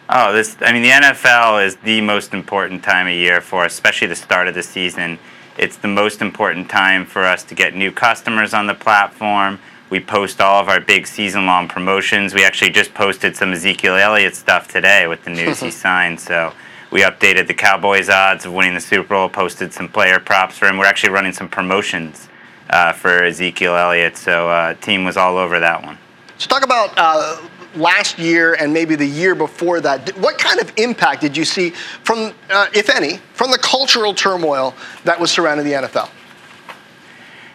[0.10, 0.56] Oh, this.
[0.62, 4.16] I mean, the NFL is the most important time of year for us, especially the
[4.16, 5.18] start of the season.
[5.58, 9.60] It's the most important time for us to get new customers on the platform.
[9.90, 12.34] We post all of our big season-long promotions.
[12.34, 16.20] We actually just posted some Ezekiel Elliott stuff today with the news he signed.
[16.20, 16.54] So
[16.92, 20.68] we updated the Cowboys odds of winning the Super Bowl, posted some player props for
[20.68, 20.78] him.
[20.78, 22.30] We're actually running some promotions
[22.70, 25.98] uh, for Ezekiel Elliott, so uh, team was all over that one.
[26.38, 27.42] So talk about uh,
[27.76, 30.10] last year and maybe the year before that.
[30.18, 34.74] What kind of impact did you see from, uh, if any, from the cultural turmoil
[35.04, 36.10] that was surrounding the NFL?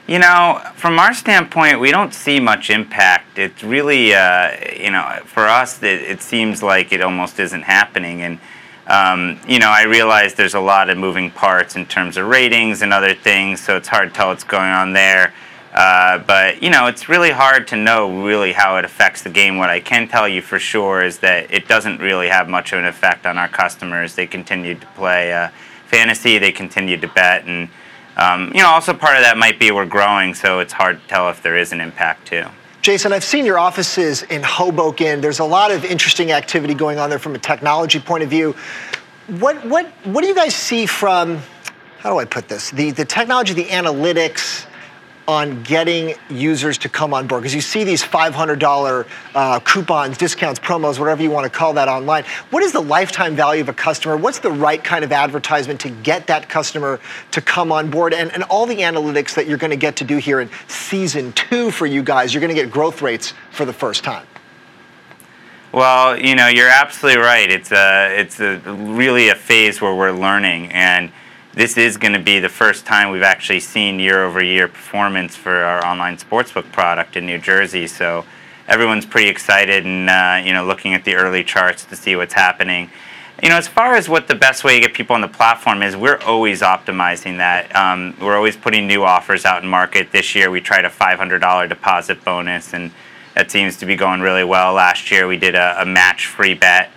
[0.07, 3.39] You know, from our standpoint, we don't see much impact.
[3.39, 8.23] It's really, uh, you know, for us, it, it, seems like it almost isn't happening.
[8.23, 8.41] And,
[9.47, 12.93] you know, I realize there's a lot of moving parts in terms of ratings and
[12.93, 15.33] other things, so it's hard to tell what's going on there.
[15.73, 19.57] Uh, but, you know, it's really hard to know really how it affects the game.
[19.57, 22.81] What I can tell you for sure is that it doesn't really have much of
[22.81, 24.17] an effect on our customers.
[24.17, 25.51] They continue to play uh,
[25.87, 27.69] fantasy, they continue to bet, and,
[28.17, 31.07] um, you know, also part of that might be we're growing, so it's hard to
[31.07, 32.47] tell if there is an impact too.
[32.83, 35.21] Jason, I've seen your offices in Hoboken.
[35.21, 38.57] There's a lot of interesting activity going on there from a technology point of view.
[39.27, 41.41] What what what do you guys see from
[41.99, 42.71] how do I put this?
[42.71, 44.65] The the technology, the analytics,
[45.31, 47.43] on getting users to come on board?
[47.43, 51.87] Because you see these $500 uh, coupons, discounts, promos, whatever you want to call that
[51.87, 52.25] online.
[52.51, 54.17] What is the lifetime value of a customer?
[54.17, 56.99] What's the right kind of advertisement to get that customer
[57.31, 58.13] to come on board?
[58.13, 61.33] And, and all the analytics that you're going to get to do here in season
[61.35, 64.27] two for you guys, you're going to get growth rates for the first time.
[65.71, 67.49] Well, you know, you're absolutely right.
[67.49, 71.13] It's a, it's a, really a phase where we're learning and
[71.53, 75.35] this is going to be the first time we've actually seen year over year performance
[75.35, 77.87] for our online sportsbook product in New Jersey.
[77.87, 78.25] So
[78.69, 82.35] everyone's pretty excited and uh, you know looking at the early charts to see what's
[82.35, 82.91] happening.
[83.43, 85.83] You know, as far as what the best way to get people on the platform
[85.83, 87.75] is, we're always optimizing that.
[87.75, 90.13] Um, we're always putting new offers out in market.
[90.13, 92.91] This year, we tried a $500 deposit bonus, and
[93.35, 94.75] that seems to be going really well.
[94.75, 96.91] Last year, we did a, a match-free bet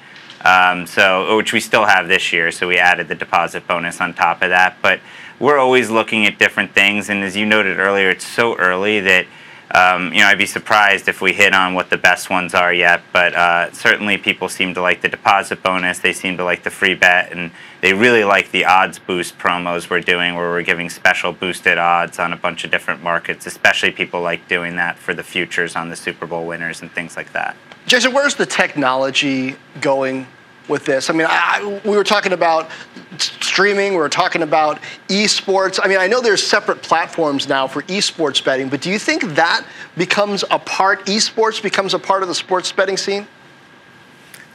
[0.44, 4.14] um, so, which we still have this year, so we added the deposit bonus on
[4.14, 4.78] top of that.
[4.82, 5.00] But
[5.40, 9.26] we're always looking at different things, and as you noted earlier, it's so early that
[9.72, 12.74] um, you know I'd be surprised if we hit on what the best ones are
[12.74, 13.02] yet.
[13.14, 16.00] But uh, certainly, people seem to like the deposit bonus.
[16.00, 19.90] They seem to like the free bet, and they really like the odds boost promos
[19.90, 23.48] we're doing, where we're giving special boosted odds on a bunch of different markets.
[23.48, 27.16] Especially people like doing that for the futures on the Super Bowl winners and things
[27.16, 27.56] like that.
[27.86, 30.26] Jason, where's the technology going
[30.68, 31.10] with this?
[31.10, 32.70] I mean, I, we were talking about
[33.18, 35.80] streaming, we were talking about esports.
[35.84, 39.24] I mean, I know there's separate platforms now for esports betting, but do you think
[39.36, 39.66] that
[39.98, 43.28] becomes a part, esports becomes a part of the sports betting scene?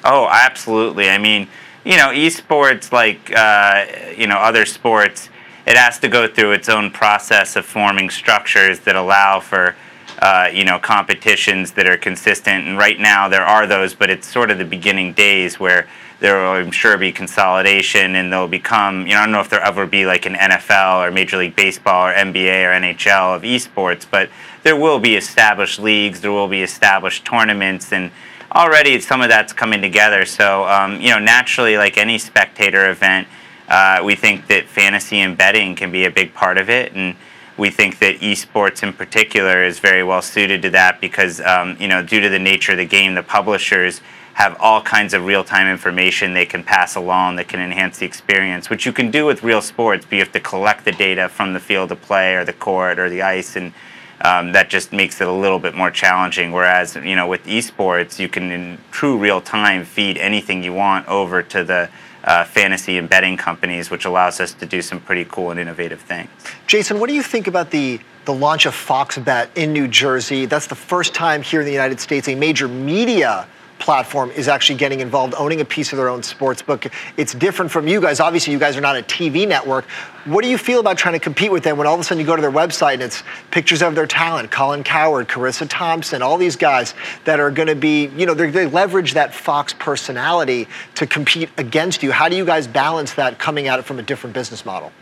[0.05, 1.11] Oh, absolutely.
[1.11, 1.49] I mean,
[1.85, 3.85] you know, esports, like, uh,
[4.17, 5.29] you know, other sports,
[5.67, 9.77] it has to go through its own process of forming structures that allow for
[10.18, 12.66] uh, you know, competitions that are consistent.
[12.66, 15.87] And right now there are those, but it's sort of the beginning days where
[16.20, 19.48] there will, I'm sure, be consolidation and they'll become, you know, I don't know if
[19.48, 23.42] there'll ever be like an NFL or Major League Baseball or NBA or NHL of
[23.42, 24.28] esports, but
[24.64, 28.11] there will be established leagues, there will be established tournaments, and
[28.54, 30.24] already some of that's coming together.
[30.24, 33.28] So, um, you know, naturally, like any spectator event,
[33.68, 36.92] uh, we think that fantasy and betting can be a big part of it.
[36.94, 37.14] And
[37.59, 41.88] we think that esports in particular is very well suited to that because um, you
[41.88, 44.01] know due to the nature of the game, the publishers
[44.35, 48.71] have all kinds of real-time information they can pass along that can enhance the experience,
[48.71, 51.53] which you can do with real sports, but you have to collect the data from
[51.55, 53.73] the field of play or the court or the ice, and
[54.21, 56.53] um, that just makes it a little bit more challenging.
[56.53, 61.09] Whereas, you know, with esports, you can in true real time feed anything you want
[61.09, 61.90] over to the
[62.29, 66.29] uh, fantasy betting companies, which allows us to do some pretty cool and innovative things.
[66.67, 70.45] Jason, what do you think about the the launch of Fox Bet in New Jersey?
[70.45, 74.77] That's the first time here in the United States a major media platform is actually
[74.77, 76.87] getting involved, owning a piece of their own sports book.
[77.17, 78.21] It's different from you guys.
[78.21, 79.85] Obviously, you guys are not a TV network.
[80.25, 82.21] What do you feel about trying to compete with them when all of a sudden
[82.21, 86.23] you go to their website and it's pictures of their talent, Colin Cowherd, Charissa Thompson,
[86.23, 90.69] all these guys that are going to be, you know, they leverage that Fox personality
[90.97, 92.12] to compete against you.
[92.12, 94.93] How do you guys balance that coming at it from a different business model?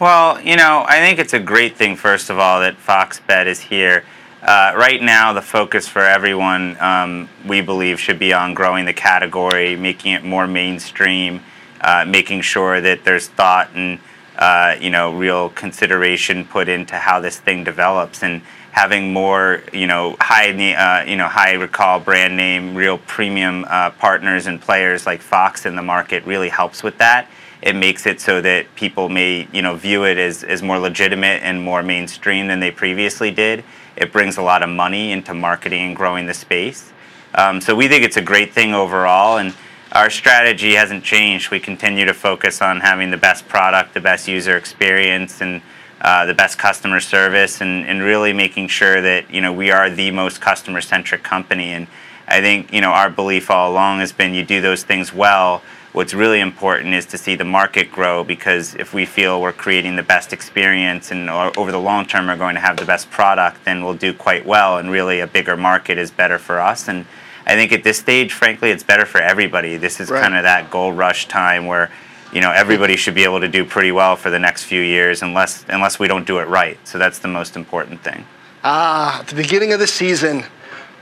[0.00, 3.46] Well, you know, I think it's a great thing, first of all, that Fox Bet
[3.46, 4.04] is here
[4.42, 8.92] uh, right now, the focus for everyone, um, we believe, should be on growing the
[8.92, 11.40] category, making it more mainstream,
[11.80, 14.00] uh, making sure that there's thought and
[14.36, 19.86] uh, you know real consideration put into how this thing develops, and having more you
[19.86, 25.06] know high uh, you know high recall brand name, real premium uh, partners and players
[25.06, 27.28] like Fox in the market really helps with that.
[27.60, 31.44] It makes it so that people may you know view it as, as more legitimate
[31.44, 33.62] and more mainstream than they previously did
[33.96, 36.92] it brings a lot of money into marketing and growing the space.
[37.34, 39.38] Um, so we think it's a great thing overall.
[39.38, 39.54] And
[39.92, 41.50] our strategy hasn't changed.
[41.50, 45.60] We continue to focus on having the best product, the best user experience, and
[46.00, 49.88] uh, the best customer service, and, and really making sure that you know we are
[49.88, 51.72] the most customer-centric company.
[51.72, 51.86] And
[52.26, 55.62] I think you know our belief all along has been you do those things well.
[55.92, 59.96] What's really important is to see the market grow because if we feel we're creating
[59.96, 63.62] the best experience and over the long term are going to have the best product,
[63.66, 64.78] then we'll do quite well.
[64.78, 66.88] And really, a bigger market is better for us.
[66.88, 67.04] And
[67.46, 69.76] I think at this stage, frankly, it's better for everybody.
[69.76, 70.22] This is Right.
[70.22, 71.90] kind of that gold rush time where,
[72.32, 75.20] you know, everybody should be able to do pretty well for the next few years,
[75.20, 76.78] unless unless we don't do it right.
[76.84, 78.24] So that's the most important thing.
[78.64, 80.44] Ah, at the beginning of the season,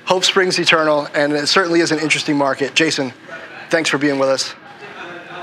[0.07, 2.75] hope springs eternal, and it certainly is an interesting market.
[2.75, 3.13] Jason,
[3.69, 4.55] thanks for being with us.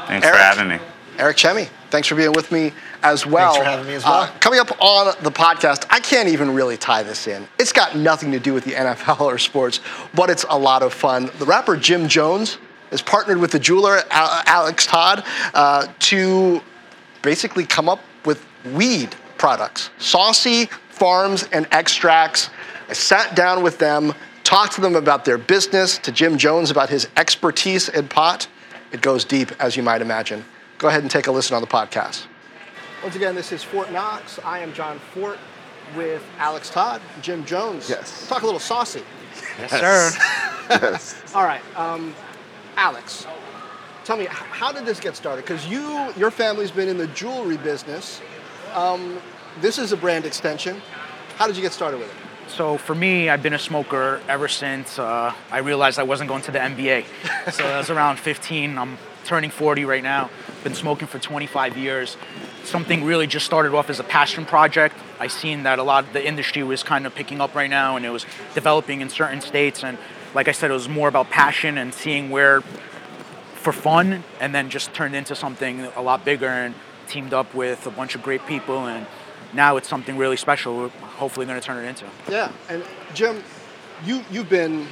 [0.07, 0.37] Thanks Eric?
[0.37, 0.79] for having me.
[1.17, 3.53] Eric Chemi, thanks for being with me as well.
[3.53, 4.21] Thanks for having me as well.
[4.21, 7.47] Uh, coming up on the podcast, I can't even really tie this in.
[7.59, 9.79] It's got nothing to do with the NFL or sports,
[10.13, 11.31] but it's a lot of fun.
[11.39, 12.59] The rapper Jim Jones
[12.91, 16.61] is partnered with the jeweler Alex Todd uh, to
[17.21, 22.49] basically come up with weed products, Saucey Farms and extracts.
[22.89, 26.89] I sat down with them, talked to them about their business, to Jim Jones about
[26.89, 28.47] his expertise in pot.
[28.91, 30.45] It goes deep, as you might imagine.
[30.77, 32.25] Go ahead and take a listen on the podcast.
[33.03, 34.39] Once again, this is Fortt Knox.
[34.43, 35.37] I am Jon Fortt
[35.95, 37.89] with Alex Todd, Jim Jones.
[37.89, 38.27] Yes.
[38.27, 39.03] Talk a little saucy.
[39.59, 40.11] Yes, sir.
[40.69, 41.21] Yes.
[41.35, 42.15] All right, um,
[42.75, 43.25] Alex,
[44.03, 45.43] tell me, how did this get started?
[45.43, 48.21] Because you, your family's been in the jewelry business.
[48.73, 49.19] Um,
[49.61, 50.81] this is a brand extension.
[51.37, 52.26] How did you get started with it?
[52.47, 56.41] So for me, I've been a smoker ever since uh, I realized I wasn't going
[56.43, 57.05] to the NBA.
[57.51, 58.77] so I was around 15.
[58.77, 60.29] I'm turning 40 right now.
[60.63, 62.15] Been smoking for 25 years.
[62.63, 64.95] Something really just started off as a passion project.
[65.19, 67.97] I seen that a lot of the industry was kind of picking up right now,
[67.97, 69.83] and it was developing in certain states.
[69.83, 69.97] And
[70.33, 72.61] like I said, it was more about passion and seeing where
[73.55, 76.73] for fun, and then just turned into something a lot bigger and
[77.07, 78.85] teamed up with a bunch of great people.
[78.85, 79.05] And
[79.53, 80.77] now it's something really special.
[80.77, 82.05] We're hopefully going to turn it into.
[82.29, 82.83] Yeah, and
[83.13, 83.43] Jim,
[84.05, 84.87] you you've been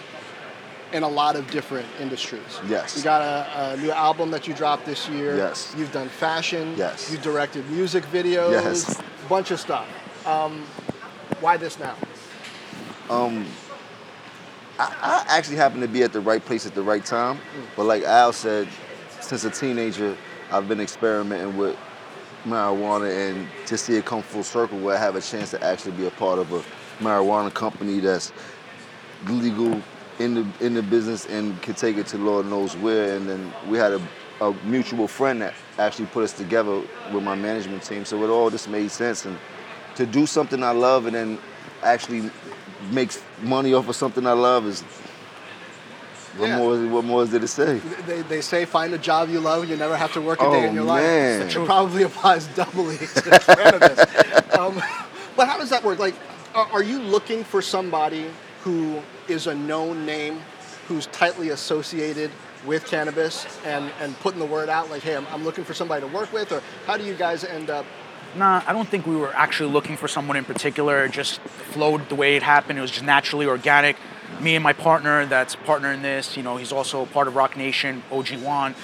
[0.94, 2.60] in a lot of different industries.
[2.68, 2.96] Yes.
[2.96, 5.36] You got a, a new album that you dropped this year.
[5.36, 5.76] Yes.
[5.78, 6.74] You've done fashion.
[6.78, 7.12] Yes.
[7.12, 8.52] You directed music videos.
[8.52, 9.02] Yes.
[9.30, 9.88] Bunch of stuff.
[10.26, 10.64] Um,
[11.40, 11.96] why this now?
[13.10, 13.46] Um,
[14.78, 17.40] I actually happen to be at the right place at the right time.
[17.76, 18.68] But like Al said,
[19.22, 20.16] since a teenager,
[20.52, 21.78] I've been experimenting with
[22.46, 25.92] marijuana and to see it come full circle where I have a chance to actually
[25.94, 26.64] be a part of a
[27.04, 28.32] marijuana company that's
[29.28, 29.82] legal
[30.20, 33.16] in the in the business and can take it to Lord knows where.
[33.16, 34.02] And then we had a,
[34.42, 36.82] a mutual friend that actually put us together
[37.14, 38.06] with my management team.
[38.06, 39.26] So it all just made sense.
[39.26, 39.38] And
[39.96, 41.40] to do something I love and then
[41.84, 42.30] actually
[42.92, 44.84] make money off of something I love is
[46.38, 46.58] what Yeah.
[46.58, 47.80] more what more is there to say?
[48.08, 50.52] They, they say find a job you love, you never have to work a Oh,
[50.52, 51.40] day in your man.
[51.42, 51.56] life.
[51.56, 54.00] It probably applies doubly to cannabis.
[54.58, 54.82] Um,
[55.36, 56.00] but how does that work?
[56.00, 56.16] Like,
[56.54, 58.26] are are you looking for somebody
[58.64, 60.40] who is a known name,
[60.88, 62.32] who's tightly associated
[62.66, 66.02] with cannabis, and, and putting the word out like, hey, I'm, I'm looking for somebody
[66.02, 67.86] to work with, or how do you guys end up?
[68.36, 71.06] Nah, I don't think we were actually looking for someone in particular.
[71.06, 72.80] It just flowed the way it happened.
[72.80, 73.96] It was just naturally organic.
[74.40, 77.56] Me and my partner, that's partner in this, you know, he's also part of Roc
[77.56, 78.76] Nation, OG Juan.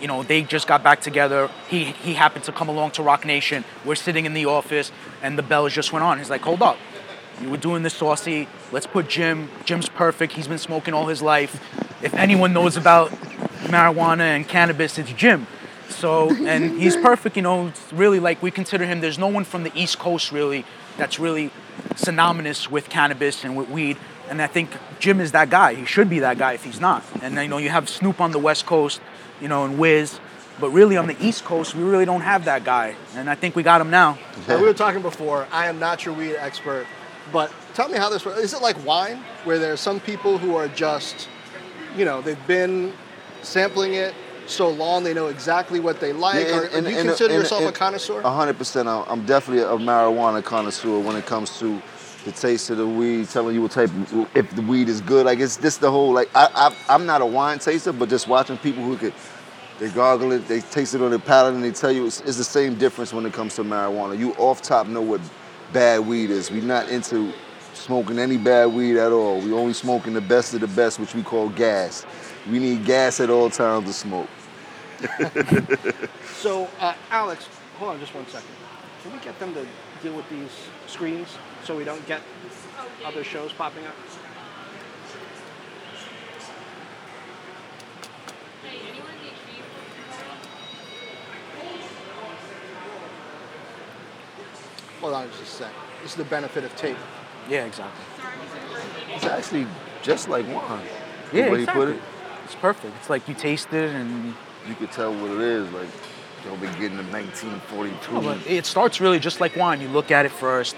[0.00, 1.50] You know, they just got back together.
[1.68, 3.64] He he happened to come along to Roc Nation.
[3.84, 4.90] We're sitting in the office,
[5.22, 6.18] and the bells just went on.
[6.18, 6.76] He's like, "Hold up,
[7.40, 8.48] you were doing this saucy.
[8.70, 9.48] Let's put Jim.
[9.64, 10.32] Jim's perfect.
[10.34, 11.60] He's been smoking all his life.
[12.02, 13.10] If anyone knows about
[13.66, 15.46] marijuana and cannabis, it's Jim.
[15.88, 17.36] So, and he's perfect.
[17.36, 19.00] You know, really like we consider him.
[19.00, 20.64] There's no one from the East Coast really
[20.96, 21.50] that's really
[21.96, 23.96] synonymous with cannabis and with weed.
[24.32, 25.74] And I think Jim is that guy.
[25.74, 27.04] He should be that guy if he's not.
[27.20, 28.98] And you know, you have Snoop on the West Coast,
[29.42, 30.18] you know, and Wiz.
[30.58, 32.96] But really, on the East Coast, we really don't have that guy.
[33.14, 34.18] And I think we got him now.
[34.48, 35.46] Now, we were talking before.
[35.52, 36.86] I am not your weed expert,
[37.30, 38.38] but tell me how this works.
[38.38, 41.28] Is it like wine, where there are some people who are just,
[41.94, 42.94] you know, they've been
[43.42, 44.14] sampling it
[44.46, 46.46] so long they know exactly what they like?
[46.48, 48.22] Yeah, or, and- do you and- consider and- yourself a connoisseur?
[48.22, 48.88] A hundred percent.
[48.88, 51.82] I'm I'm definitely a marijuana connoisseur when it comes to
[52.24, 53.90] the taste of the weed, telling you what type,
[54.34, 55.26] if the weed is good.
[55.26, 58.28] Like it's this the whole like I, I I'm not a wine taster, but just
[58.28, 59.14] watching people who could.
[59.78, 62.36] They gargle it, they taste it on their palate, and they tell you it's, it's
[62.36, 64.16] the same difference when it comes to marijuana.
[64.16, 65.20] You off top know what
[65.72, 66.52] bad weed is.
[66.52, 67.32] We're not into
[67.74, 69.40] smoking any bad weed at all.
[69.40, 72.06] We only smoking the best of the best, which we call gas.
[72.48, 74.28] We need gas at all times to smoke.
[76.42, 78.48] So, uh, Alex, hold on just one second.
[79.02, 79.64] Can we get them to
[80.02, 80.50] deal with these
[80.88, 81.28] screens
[81.64, 82.20] so we don't get
[83.04, 83.94] other shows popping up.
[95.00, 95.72] Hold I just just sec.
[96.02, 96.96] this is the benefit of tape.
[97.48, 98.04] Yeah, exactly.
[99.14, 99.66] It's actually
[100.00, 100.86] just like wine.
[101.32, 101.86] Yeah, the way exactly.
[101.86, 102.02] you put it.
[102.44, 102.94] It's perfect.
[103.00, 104.34] It's like you taste it and.
[104.68, 105.68] You could tell what it is.
[105.72, 105.88] Like,
[106.44, 108.16] you'll be getting the 1942.
[108.16, 109.80] Oh, it starts really just like wine.
[109.80, 110.76] You look at it first,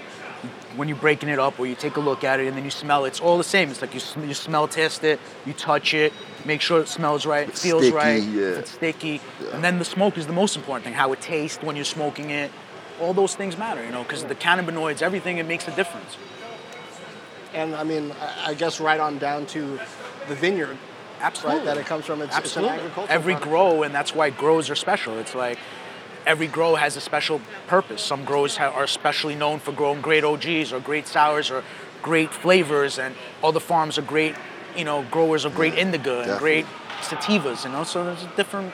[0.75, 2.71] when you're breaking it up, or you take a look at it and then you
[2.71, 3.09] smell it.
[3.09, 3.69] It's all the same.
[3.69, 6.11] It's like you, sm- you smell test it, you touch it,
[6.45, 8.59] make sure it smells right, It's feels sticky, right, yeah.
[8.59, 9.21] it's sticky,
[9.53, 10.93] and then the smoke is the most important thing.
[10.93, 12.51] How it tastes when you're smoking it.
[13.01, 16.15] All those things matter, you know, because the cannabinoids, everything, it makes a difference.
[17.53, 19.79] And I mean, I- I guess right on down to
[20.27, 20.77] the vineyard,
[21.21, 21.59] Absolutely.
[21.59, 21.65] right?
[21.65, 22.21] That it comes from.
[22.21, 22.77] It's, it's an Absolutely.
[22.77, 23.49] agricultural Every product.
[23.51, 25.17] grow, and that's why grows are special.
[25.19, 25.57] It's like
[26.25, 28.01] every grow has a special purpose.
[28.01, 31.63] Some grows ha- are especially known for growing great OGs or great sours or
[32.01, 34.35] great flavors, and other farms are great,
[34.75, 36.65] you know, growers of great indica and great
[37.01, 37.63] sativas.
[37.65, 38.73] You know, so there's a different,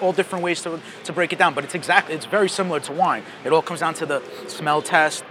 [0.00, 1.54] all different ways to to break it down.
[1.54, 3.24] But it's exactly, it's very similar to wine.
[3.44, 5.24] It all comes down to the smell test,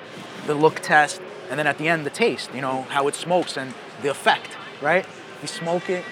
[0.48, 2.54] the look test, and then at the end the taste.
[2.54, 4.58] You know, how it smokes and the effect.
[4.82, 5.06] Right?
[5.42, 6.04] You smoke it,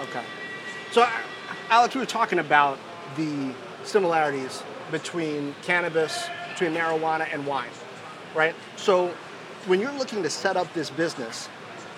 [0.00, 0.22] Okay.
[0.92, 1.06] So,
[1.70, 2.78] Alex, we were talking about
[3.16, 3.52] the
[3.88, 7.70] similarities between cannabis, between marijuana and wine,
[8.34, 8.54] right?
[8.76, 9.12] So,
[9.66, 11.48] when you're looking to set up this business,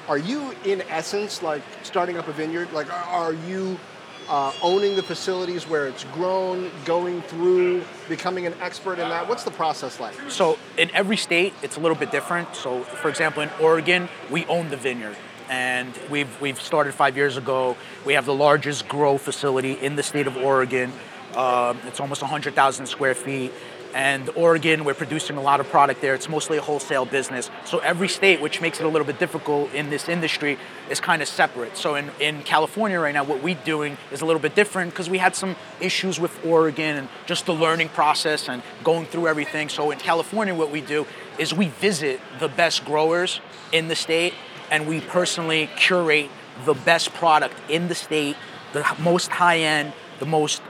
[0.09, 2.73] are you in essence like starting up a vineyard?
[2.73, 3.79] Like, are- you
[4.29, 9.29] uh, owning the facilities where it's grown, going through, becoming an expert in that?
[9.29, 10.15] What's the process like?
[10.29, 12.55] So in every state, it's a little bit different.
[12.55, 15.17] So for example, in Oregon, we own the vineyard,
[15.49, 17.77] and we've we've started five years ago.
[18.07, 20.93] We have the largest grow facility in the state of Oregon.
[21.37, 23.53] Um, it's almost 100,000 square feet.
[23.93, 26.15] And Oregon, we're producing a lot of product there.
[26.15, 27.51] It's mostly a wholesale business.
[27.65, 31.21] So every state, which makes it a little bit difficult in this industry, is kind
[31.23, 31.77] of separate.
[31.77, 35.11] So in, in California right now, what we're doing is a little bit different because
[35.11, 39.69] we had some issues with Oregon and just the learning process and going through everything.
[39.69, 41.05] So in California, what we do
[41.39, 43.41] is we visit the best growers
[43.73, 44.35] in the state
[44.71, 46.31] and we personally curate
[46.65, 48.37] the best product in the state,
[48.73, 50.63] the most high end, the most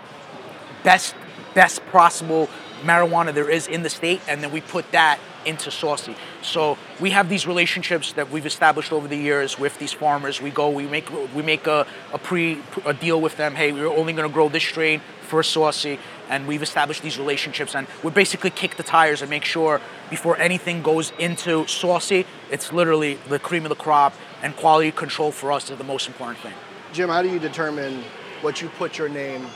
[0.83, 1.15] best
[1.55, 2.49] best possible
[2.83, 6.15] marijuana there is in the state and then we put that into Saucey.
[6.43, 10.41] So we have these relationships that we've established over the years with these farmers.
[10.41, 13.55] We go we make we make a, a pre a deal with them.
[13.55, 15.99] Hey we're only going to grow this strain for Saucey.
[16.29, 20.37] And we've established these relationships and we basically kick the tires and make sure before
[20.39, 25.53] anything goes into Saucey it's literally the cream of the crop and quality control for
[25.53, 26.55] us is the most important thing.
[26.93, 28.03] Jim, how do you determine
[28.43, 29.47] what you put your name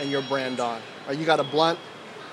[0.00, 0.80] and your brand on?
[1.12, 1.78] You got a blunt.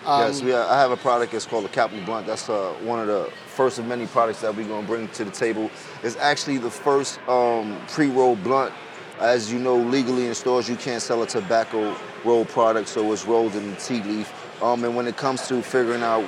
[0.06, 1.34] Um, yes, we have, I have a product.
[1.34, 2.28] It's called the Captain Blunt.
[2.28, 5.32] That's uh, one of the first of many products that we're gonna bring to the
[5.32, 5.72] table.
[6.04, 8.74] It's actually the first um, pre-rolled blunt.
[9.20, 13.26] As you know, legally in stores you can't sell a tobacco rolled product, so it's
[13.26, 14.32] rolled in tea leaf.
[14.62, 16.26] Um, and when it comes to figuring out,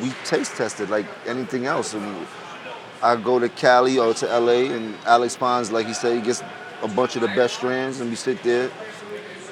[0.00, 1.94] we taste tested like anything else.
[1.94, 2.26] I, mean,
[3.02, 6.42] I go to Cali or to LA, and Alex finds, like he said, he gets
[6.82, 8.70] a bunch of the best strands, and we sit there.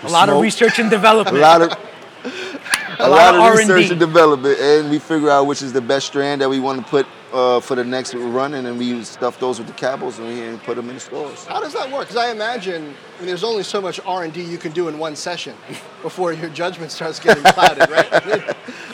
[0.03, 1.37] A lot of research and development.
[1.37, 1.97] A development lot of
[2.99, 3.91] a, lot lot, of of R&D.
[3.91, 6.91] and development, and we figure out which is the best strand that we want to
[6.91, 10.29] put uh, for the next run, and then we stuff those with the cabos and
[10.29, 11.45] we and put them in the stores.
[11.45, 12.03] How does that work?
[12.03, 14.89] Because I imagine, I mean, there's only so much R and D you can do
[14.89, 15.55] in one session
[16.03, 18.09] before your judgment starts getting clouded, right?
[18.13, 18.43] I, mean,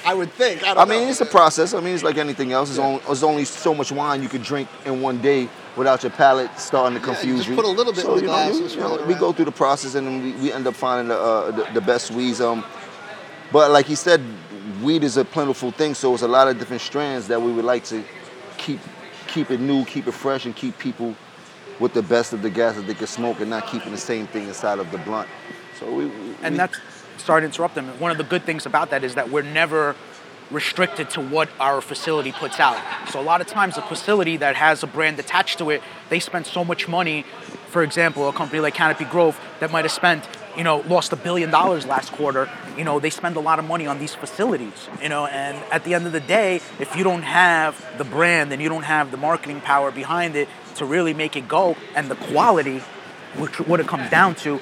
[0.05, 0.63] I would think.
[0.65, 1.11] I, don't I mean, know.
[1.11, 1.75] it's a process.
[1.75, 2.71] I mean, it's like anything else.
[2.71, 6.11] It's, on, it's only so much wine you could drink in one day without your
[6.13, 7.57] palate starting to Yeah, you confuse just you.
[7.57, 9.15] put a little bit so, in the you know, glass you- and you know, we
[9.15, 11.81] go through the process and then we, we end up finding the, uh, the, the
[11.81, 12.41] best weeds.
[12.41, 12.65] Um,
[13.51, 14.21] but like he said,
[14.83, 17.65] weed is a plentiful thing, so it's a lot of different strands that we would
[17.65, 18.03] like to
[18.59, 18.81] keep
[19.29, 21.15] keep it new, keep it fresh, and keep people
[21.81, 24.27] with the best of the gas that they can smoke, and not keeping the same
[24.27, 25.29] thing inside of the blunt.
[25.81, 26.79] So we, we and we- that's
[27.19, 27.87] sorry to interrupt them.
[27.99, 29.95] One of the good things about that is that we're never
[30.53, 32.79] restricted to what our facility puts out.
[33.11, 36.21] So a lot of times a facility that has a brand attached to it, they
[36.21, 37.25] spend so much money.
[37.69, 41.17] For example, a company like Canopy Growth that might have spent, you know, lost a
[41.17, 42.51] billion dollars last quarter.
[42.77, 44.89] You know, they spend a lot of money on these facilities.
[45.03, 48.53] You know, and at the end of the day, if you don't have the brand
[48.53, 52.11] and you don't have the marketing power behind it to really make it go and
[52.11, 52.79] the quality,
[53.37, 54.61] which what it comes down to,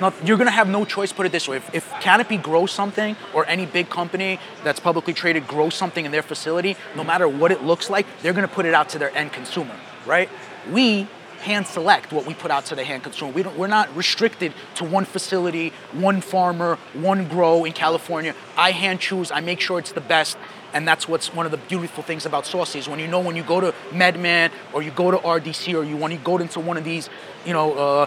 [0.00, 1.12] not, you're gonna have no choice.
[1.12, 5.14] Put it this way: if, if Canopy grows something, or any big company that's publicly
[5.14, 8.66] traded grows something in their facility, no matter what it looks like, they're gonna put
[8.66, 9.74] it out to their end consumer,
[10.06, 10.28] right?
[10.70, 11.08] We
[11.40, 13.32] hand select what we put out to the hand consumer.
[13.32, 18.34] We don't, we're not restricted to one facility, one farmer, one grow in California.
[18.56, 19.30] I hand choose.
[19.30, 20.36] I make sure it's the best.
[20.74, 23.36] And that's what's one of the beautiful things about Saucey is when you know when
[23.36, 26.60] you go to MedMen or you go to RDC or you when you go into
[26.60, 27.08] one of these,
[27.46, 28.06] you know, uh,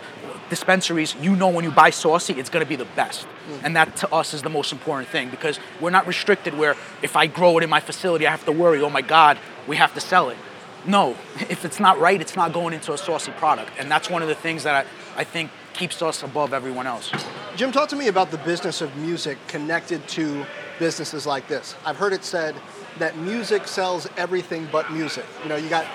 [0.51, 3.25] dispensaries, you know when you buy Saucey, it's going to be the best.
[3.25, 3.61] Mm.
[3.63, 7.15] And that to us is the most important thing because we're not restricted where if
[7.15, 9.93] I grow it in my facility, I have to worry, oh my God, we have
[9.93, 10.37] to sell it.
[10.85, 11.15] No,
[11.49, 13.71] if it's not right, it's not going into a Saucey product.
[13.79, 17.11] And that's one of the things that I, I think keeps us above everyone else.
[17.55, 20.45] Jim, talk to me about the business of music connected to
[20.79, 21.75] businesses like this.
[21.85, 22.55] I've heard it said
[22.99, 25.23] that music sells everything but music.
[25.43, 25.85] You know, you got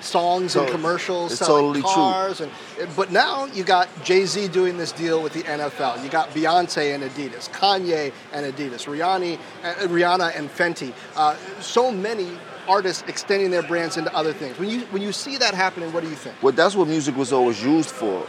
[0.00, 1.90] songs and commercials it's selling totally true.
[1.90, 2.50] cars, and
[2.96, 6.02] but now you got Jay Z doing this deal with the NFL.
[6.02, 10.92] You got Beyonce and Adidas, Kanye and Adidas, Rihanna, uh, Rihanna and Fenty.
[11.16, 12.28] Uh, so many
[12.68, 14.58] artists extending their brands into other things.
[14.58, 16.40] When you when you see that happening, what do you think?
[16.42, 18.26] Well, that's what music was always used for.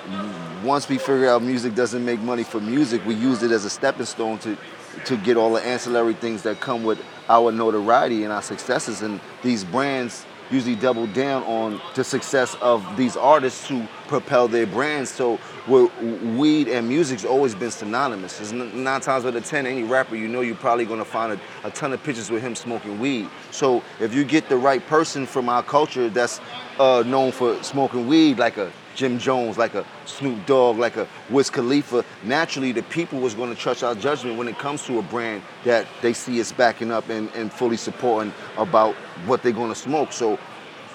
[0.64, 3.70] Once we figured out music doesn't make money for music, we used it as a
[3.70, 4.58] stepping stone to
[5.06, 9.02] to get all the ancillary things that come with our notoriety and our successes.
[9.02, 14.68] And these brands usually double down on the success of these artists to propel their
[14.68, 15.10] brands.
[15.10, 18.40] So weed and music's always been synonymous.
[18.42, 21.68] It's nine times out of ten, any rapper you know, you're probably gonna find a,
[21.68, 23.30] a ton of pictures with him smoking weed.
[23.52, 26.42] So if you get the right person from our culture that's
[26.80, 31.08] uh, known for smoking weed, like a Jim Jones, like a Snoop Dogg, like a
[31.30, 35.00] Wiz Khalifa, naturally the people was going to trust our judgment when it comes to
[35.00, 39.52] a brand that they see us backing up and, and fully supporting about what they're
[39.52, 40.12] going to smoke.
[40.12, 40.38] So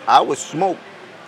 [0.07, 0.78] I would smoke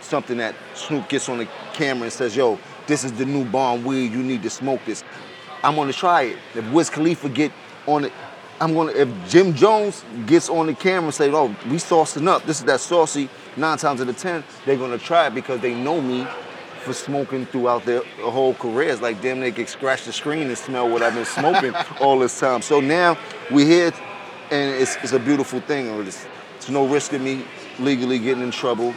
[0.01, 3.85] something that Snoop gets on the camera and says, yo, this is the new bomb
[3.85, 5.05] weed, you need to smoke this.
[5.63, 6.39] I'm gonna try it.
[6.55, 7.53] If Wiz Khalifa get
[7.87, 8.13] on it,
[8.61, 12.45] I'm gonna, if Jim Jones gets on the camera and say, oh, we saucing up,
[12.45, 15.75] this is that Saucey, nine times out of 10, they're gonna try it because they
[15.75, 16.27] know me
[16.89, 19.03] for smoking throughout their whole careers.
[19.03, 22.41] Like damn, they could scratch the screen and smell what I've been smoking all this
[22.41, 22.63] time.
[22.63, 23.19] So now
[23.51, 23.93] we're here
[24.51, 25.87] and it's, it's a beautiful thing.
[26.07, 26.27] It's,
[26.57, 27.45] it's no risk of me
[27.79, 28.95] legally getting in trouble.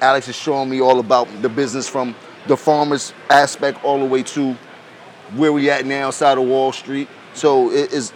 [0.00, 2.16] Alex is showing me all about the business from
[2.48, 4.54] the farmers aspect all the way to
[5.36, 7.08] where we at now outside of Wall Street.
[7.34, 8.12] So it is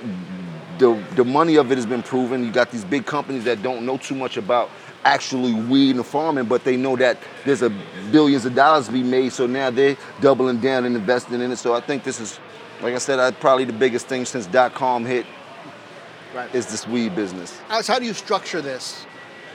[0.79, 2.45] the the money of it has been proven.
[2.45, 4.71] You got these big companies that don't know too much about
[5.07, 7.71] actually weed and farming, but they know that there's a
[8.11, 9.33] billions of dollars to be made.
[9.33, 11.57] So now they're doubling down and investing in it.
[11.57, 12.41] So I think this is,
[12.83, 15.25] like I said, I, probably the biggest thing since dot com hit
[16.35, 16.55] Right.
[16.55, 17.59] is this weed business.
[17.71, 19.07] Alex, how do you structure this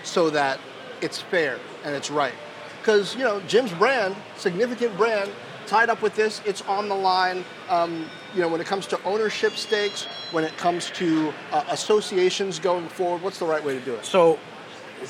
[0.04, 0.60] so that
[1.02, 2.34] it's fair and it's right?
[2.80, 5.30] Because you know Jim's brand, significant brand,
[5.68, 6.42] tied up with this.
[6.44, 7.44] It's on the line.
[7.70, 12.58] Um, you know when it comes to ownership stakes, when it comes to uh, associations
[12.58, 13.22] going forward.
[13.22, 14.06] What's the right way to do it?
[14.06, 14.40] So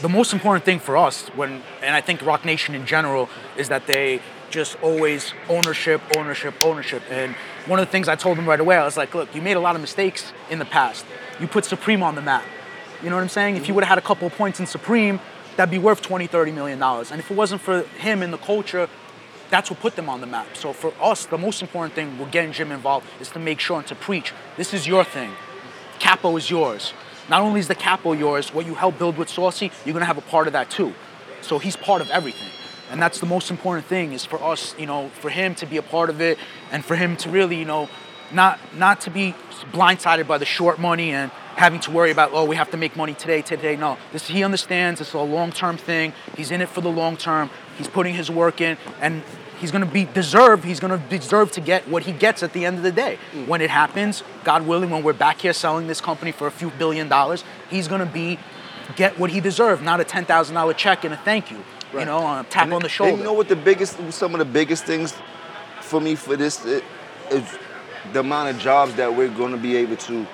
[0.02, 3.70] the most important thing for us when and I think Roc Nation in general is
[3.70, 7.02] that they just always ownership, ownership, ownership.
[7.10, 7.36] And
[7.66, 9.58] one of the things I told them right away, I was like, look, you made
[9.58, 11.06] a lot of mistakes in the past.
[11.39, 12.44] You put Supreme on the map.
[13.02, 13.56] You know what I'm saying?
[13.56, 13.76] If you mhm.
[13.76, 15.20] would have had a couple of points in Supreme,
[15.56, 17.12] that'd be worth 20, 30 million dollars.
[17.12, 18.88] And if it wasn't for him and the culture,
[19.50, 20.48] that's what put them on the map.
[20.56, 23.78] So for us, the most important thing, we're getting Jim involved, is to make sure
[23.78, 25.32] and to preach, this is your thing.
[26.00, 26.94] Capo is yours.
[27.30, 30.18] Not only is the capo yours, what you help build with Saucey, you're gonna have
[30.18, 30.94] a part of that too.
[31.42, 32.50] So he's part of everything.
[32.92, 35.78] And that's the most important thing is for us, you know, for him to be
[35.78, 36.38] a part of it
[36.72, 37.90] and for him to really, you know,
[38.34, 39.34] not not to be
[39.72, 42.96] blindsided by the short money and having to worry about, oh, we have to make
[42.96, 43.76] money today, today.
[43.76, 43.98] No.
[44.12, 46.14] This he understands it's a long term thing.
[46.36, 47.50] He's in it for the long term.
[47.78, 49.24] He's putting his work in and
[49.62, 52.78] he's gonna be deserved, he's gonna deserve to get what he gets at the end
[52.78, 53.20] of the day.
[53.32, 53.47] Mm.
[53.47, 56.72] When it happens, God willing, when we're back here selling this company for a few
[56.72, 58.39] billion dollars, he's gonna be
[58.95, 61.64] get what he deserved, not a ten thousand dollar check and a thank you.
[61.93, 63.18] You know, a tap And- on the shoulder.
[63.18, 65.14] You know what the biggest, some of the biggest things
[65.82, 67.57] for me for this is
[68.14, 70.26] the amount of jobs that we're going to be able to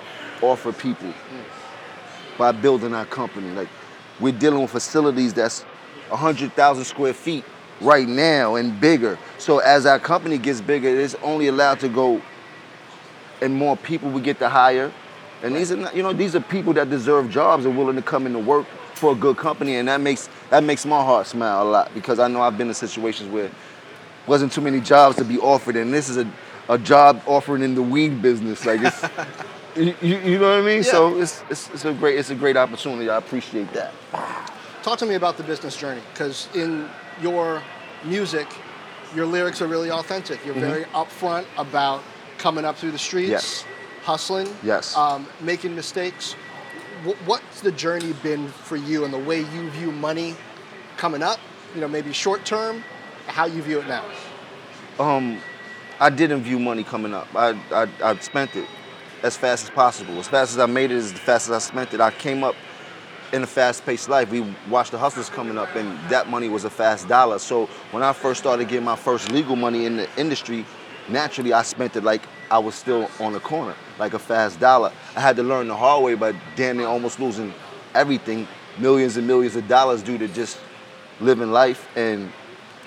[0.41, 2.37] offer people mm.
[2.37, 3.49] by building our company.
[3.51, 3.69] Like
[4.19, 5.63] we're dealing with facilities that's
[6.09, 7.43] 100,000 square feet
[7.81, 9.17] right now and bigger.
[9.37, 12.21] So as our company gets bigger, it's only allowed to go
[13.41, 14.91] and more people we get to hire.
[15.43, 18.01] And these are not, you know, these are people that deserve jobs and willing to
[18.01, 18.65] come into work
[18.95, 22.17] for a good company, and that makes that makes my heart smile a lot because
[22.17, 23.51] I know I've been in situations where
[24.25, 26.27] wasn't too many jobs to be offered, and this is a,
[26.67, 28.65] a job offering in the weed business.
[28.65, 29.03] Like it's,
[29.75, 30.83] you, you know what I mean?
[30.83, 33.09] So it's, it's it's a great it's a great opportunity.
[33.09, 33.93] I appreciate that.
[34.81, 36.89] Talk to me about the business journey, because in
[37.21, 37.61] your
[38.03, 38.47] music,
[39.15, 40.43] your lyrics are really authentic.
[40.45, 42.03] You're very upfront about
[42.37, 43.65] coming up through the streets, Yes.
[44.03, 44.95] hustling, Yes.
[44.95, 46.33] um, making mistakes.
[47.03, 50.35] Wh- What's the journey been for you and the way you view money
[50.97, 51.39] coming up?
[51.75, 52.83] You know, maybe short term,
[53.27, 54.03] how you view it now?
[54.99, 55.39] Um,
[55.99, 57.27] I didn't view money coming up.
[57.35, 58.67] I, I, I spent it
[59.23, 60.17] as fast as possible.
[60.19, 62.01] As fast as I made it, as fast as I spent it.
[62.01, 62.55] I came up
[63.33, 64.31] in a fast-paced life.
[64.31, 67.39] We watched the hustlers coming up, and that money was a fast dollar.
[67.39, 70.65] So when I first started getting my first legal money in the industry,
[71.09, 74.91] naturally I spent it like I was still on the corner, like a fast dollar.
[75.15, 77.53] I had to learn the hard way by damn near almost losing
[77.93, 78.47] everything,
[78.77, 80.57] millions and millions of dollars due to just
[81.19, 82.31] living life and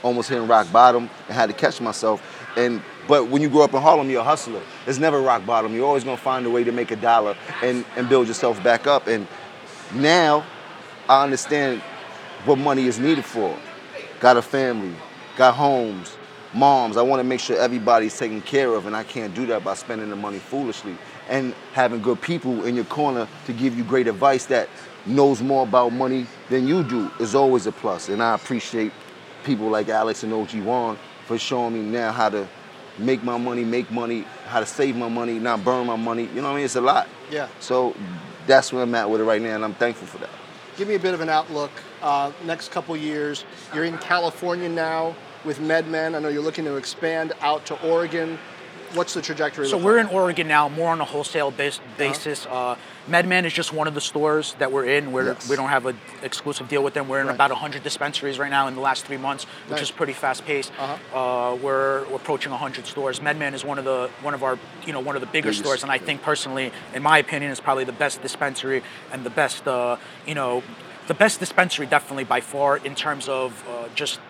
[0.02, 2.22] almost hitting rock bottom and had to catch myself.
[2.56, 4.62] And but when you grow up in Harlem, you're a hustler.
[4.86, 5.74] It's never rock bottom.
[5.74, 8.86] You're always gonna find a way to make a dollar and, and build yourself back
[8.86, 9.08] up.
[9.08, 9.26] And
[9.94, 10.44] now
[11.08, 11.82] I understand
[12.44, 13.56] what money is needed for.
[14.20, 14.94] Got a family,
[15.36, 16.16] got homes,
[16.54, 16.96] moms.
[16.96, 19.74] I want to make sure everybody's taken care of, and I can't do that by
[19.74, 20.96] spending the money foolishly.
[21.28, 24.68] And having good people in your corner to give you great advice that
[25.06, 28.08] knows more about money than you do is always a plus.
[28.08, 28.92] And I appreciate
[29.44, 32.48] people like Alex and OG Juan for showing me now how to
[32.98, 36.24] make my money, make money, how to save my money, not burn my money.
[36.34, 36.64] You know what I mean?
[36.64, 37.08] It's a lot.
[37.30, 37.48] Yeah.
[37.60, 37.94] So
[38.50, 40.30] that's where I'm at with it right now, and I'm thankful for that.
[40.76, 41.70] Give me a bit of an outlook.
[42.02, 43.44] Uh, next couple years,
[43.74, 46.16] you're in California now with MedMen.
[46.16, 48.38] I know you're looking to expand out to Oregon.
[48.94, 49.68] What's the trajectory?
[49.68, 50.10] So we're like?
[50.10, 52.46] in Oregon now, more on a wholesale bas- basis.
[52.46, 52.76] uh
[53.10, 55.10] MedMen is just one of the stores that we're in.
[55.12, 55.48] We're, Yes.
[55.48, 57.08] We don't have an exclusive deal with them.
[57.08, 57.34] We're in Right.
[57.34, 59.82] about 100 dispensaries right now in the last three months, which Nice.
[59.82, 60.70] is pretty fast paced.
[60.78, 61.18] Uh-huh.
[61.52, 63.18] Uh, we're, we're approaching 100 stores.
[63.20, 65.60] MedMen is one of the one of our you know one of the bigger Biggest,
[65.60, 68.82] stores, and I think personally, in my opinion, is probably the best dispensary
[69.12, 69.96] and the best uh,
[70.26, 70.62] you know
[71.08, 74.20] the best dispensary definitely by far in terms of uh, just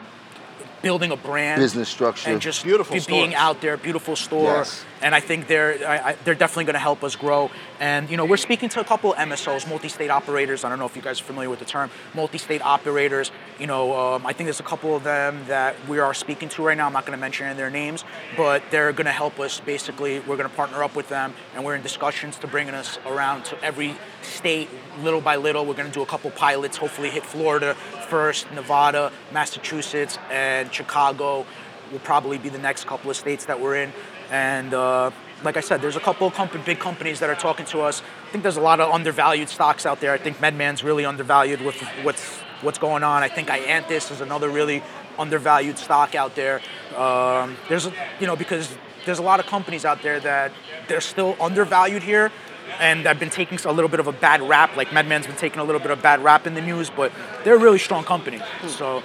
[0.82, 2.30] building a brand, Business structure.
[2.30, 4.84] and just Beautiful be- being out there, beautiful store, Yes.
[5.02, 7.50] and I think they're I, I, they're definitely going to help us grow.
[7.78, 10.64] And you know, we're speaking to a couple of MSOs, multi-state operators.
[10.64, 13.30] I don't know if you guys are familiar with the term, multi-state operators.
[13.58, 16.62] You know, um, I think there's a couple of them that we are speaking to
[16.62, 16.86] right now.
[16.86, 18.04] I'm not going to mention any of their names,
[18.36, 19.60] but they're going to help us.
[19.60, 22.98] Basically, we're going to partner up with them, and we're in discussions to bringing us
[23.06, 24.68] around to every state,
[25.02, 25.64] little by little.
[25.66, 26.76] We're going to do a couple pilots.
[26.76, 27.76] Hopefully, hit Florida
[28.10, 31.46] first, Nevada, Massachusetts, and Chicago
[31.92, 33.92] will probably be the next couple of states that we're in.
[34.30, 35.10] And uh,
[35.44, 38.02] like I said, there's a couple of comp- big companies that are talking to us.
[38.28, 40.12] I think there's a lot of undervalued stocks out there.
[40.12, 43.22] I think MedMen's really undervalued with what's what's going on.
[43.22, 44.82] I think iAnthus is another really
[45.18, 46.60] undervalued stock out there.
[46.96, 47.86] Um, there's
[48.20, 50.52] you know because there's a lot of companies out there that
[50.88, 52.30] they're still undervalued here.
[52.78, 54.76] And I've been taking a little bit of a bad rap.
[54.76, 57.12] Like MedMen's been taking a little bit of bad rap in the news, but
[57.44, 58.40] they're a really strong company.
[58.68, 59.02] So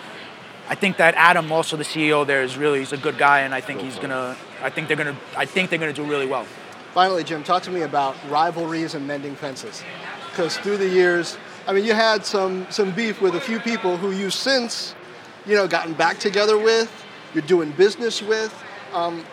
[0.67, 3.53] I think that Adam, also the CEO there, is really he's a good guy, and
[3.53, 4.35] I think he's gonna.
[4.61, 5.17] I think they're gonna.
[5.37, 6.45] I think they're gonna do really well.
[6.93, 9.83] Finally, Jim, talk to me about rivalries and mending fences.
[10.31, 11.37] Because through the years,
[11.67, 14.95] I mean, you had some some beef with a few people who you since,
[15.45, 16.91] you know, gotten back together with.
[17.33, 18.53] You're doing business with.
[18.93, 19.25] Um,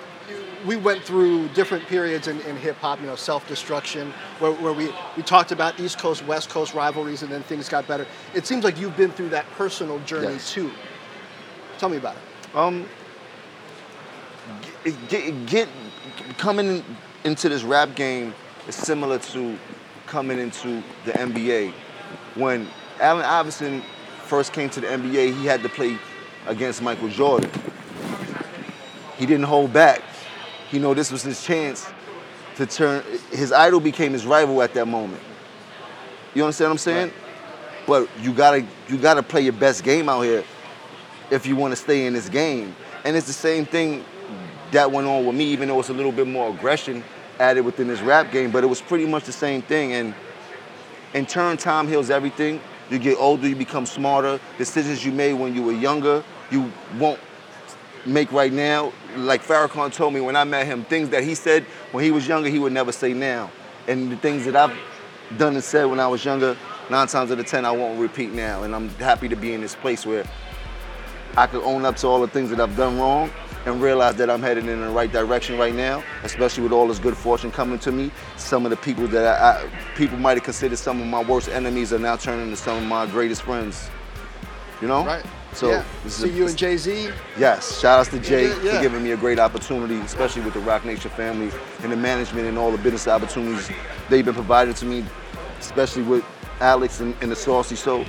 [0.66, 4.72] we went through different periods in, in hip hop, you know, self destruction, where, where
[4.72, 8.06] we, we talked about East Coast, West Coast rivalries, and then things got better.
[8.34, 10.52] It seems like you've been through that personal journey Yes.
[10.52, 10.70] too.
[11.78, 12.56] Tell me about it.
[12.56, 12.86] Um,
[14.84, 15.68] get, get, get
[16.38, 16.84] coming
[17.24, 18.34] into this rap game
[18.68, 19.56] is similar to
[20.06, 21.72] coming into the NBA.
[22.34, 22.68] When
[23.00, 23.82] Allen Iverson
[24.24, 25.98] first came to the NBA, he had to play
[26.46, 27.50] against Michael Jordan.
[29.16, 30.02] He didn't hold back.
[30.72, 31.86] He know this was his chance
[32.56, 33.04] to turn.
[33.30, 35.22] His idol became his rival at that moment.
[36.34, 37.12] You understand what I'm saying?
[37.86, 40.42] But you gotta you gotta play your best game out here
[41.30, 42.74] if you want to stay in this game.
[43.04, 44.02] And it's the same thing
[44.70, 47.04] that went on with me, even though it's a little bit more aggression
[47.38, 49.92] added within this rap game, but it was pretty much the same thing.
[49.92, 50.14] And
[51.12, 52.62] in turn, time heals everything.
[52.88, 54.40] You get older, you become smarter.
[54.56, 57.20] Decisions you made when you were younger, you won't
[58.06, 58.92] make right now.
[59.16, 62.26] Like Farrakhan told me when I met him, things that he said when he was
[62.26, 63.50] younger, he would never say now.
[63.88, 64.76] And the things that I've
[65.38, 66.56] done and said when I was younger,
[66.90, 68.62] nine times out of ten, I won't repeat now.
[68.62, 70.24] And I'm happy to be in this place where
[71.36, 73.30] I can own up to all the things that I've done wrong
[73.64, 76.98] and realize that I'm headed in the right direction right now, especially with all this
[76.98, 78.10] good fortune coming to me.
[78.36, 81.48] Some of the people that I, I people might have considered some of my worst
[81.48, 83.88] enemies are now turning into some of my greatest friends.
[84.80, 85.04] You know?
[85.04, 85.24] Right.
[85.54, 85.84] So yeah.
[86.02, 87.10] this is See a- you and Jay Z.
[87.38, 88.76] Yes, shout outs to Jay Yeah, yeah.
[88.76, 91.50] for giving me a great opportunity, especially with the Roc Nation family
[91.82, 93.70] and the management and all the business opportunities
[94.08, 95.04] they've been providing to me,
[95.60, 96.24] especially with
[96.60, 97.76] Alex and, and the Saucey.
[97.76, 98.04] So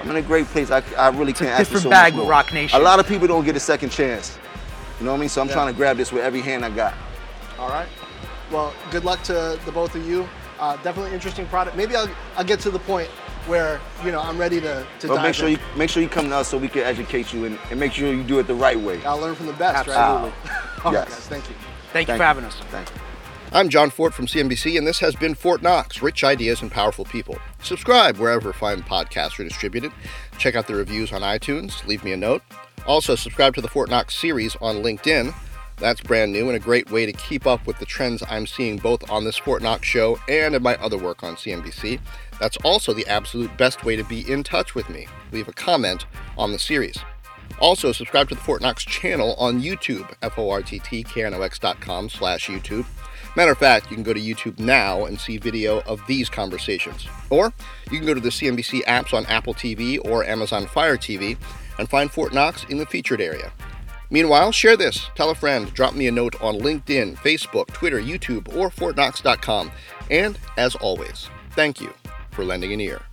[0.00, 0.70] I'm in a great place.
[0.70, 2.30] I, I really can't ask for different so bag much with more.
[2.30, 2.80] Roc Nation.
[2.80, 4.38] A lot of people don't get a second chance.
[4.98, 5.28] You know what I mean?
[5.28, 5.54] So I'm Yeah.
[5.54, 6.94] trying to grab this with every hand I got.
[7.58, 7.88] All right.
[8.50, 10.26] Well, good luck to the both of you.
[10.58, 11.76] Uh, definitely interesting product.
[11.76, 13.10] Maybe I'll, I'll get to the point
[13.46, 15.54] where you know I'm ready to to But make sure in.
[15.54, 17.92] you make sure you come to us so we can educate you and, and make
[17.92, 19.02] sure you do it the right way.
[19.04, 20.30] I'll learn from the best, Absolutely.
[20.30, 20.60] right?
[20.84, 21.08] All right, Yes.
[21.14, 21.54] guys, thank you.
[21.92, 22.56] Thank you Thank for having us.
[22.70, 22.96] Thank you.
[23.52, 27.04] I'm Jon Fortt from CNBC, and this has been Fortt Knox Rich Ideas and Powerful
[27.04, 27.38] People.
[27.62, 29.92] Subscribe wherever fine podcasts are distributed.
[30.36, 31.86] Check out the reviews on iTunes.
[31.86, 32.42] Leave me a note.
[32.86, 35.32] Also, subscribe to the Fortt Knox series on LinkedIn.
[35.78, 38.78] That's brand new and a great way to keep up with the trends I'm seeing
[38.78, 42.00] both on this Fortt Knox show and in my other work on CNBC.
[42.38, 45.06] That's also the absolute best way to be in touch with me.
[45.32, 46.06] Leave a comment
[46.36, 46.98] on the series.
[47.60, 52.84] Also, subscribe to the Fortt Knox channel on YouTube, F-O-R-T-T-K-N-O-X.com slash YouTube.
[53.34, 57.06] Matter of fact, you can go to YouTube now and see video of these conversations.
[57.30, 57.52] Or
[57.90, 61.36] you can go to the CNBC apps on Apple TV or Amazon Fire TV
[61.78, 63.52] and find Fortt Knox in the featured area.
[64.10, 68.54] Meanwhile, share this, tell a friend, drop me a note on LinkedIn, Facebook, Twitter, YouTube,
[68.56, 69.72] or ForttKnox.com.
[70.10, 71.92] And as always, thank you
[72.36, 73.05] for lending an ear.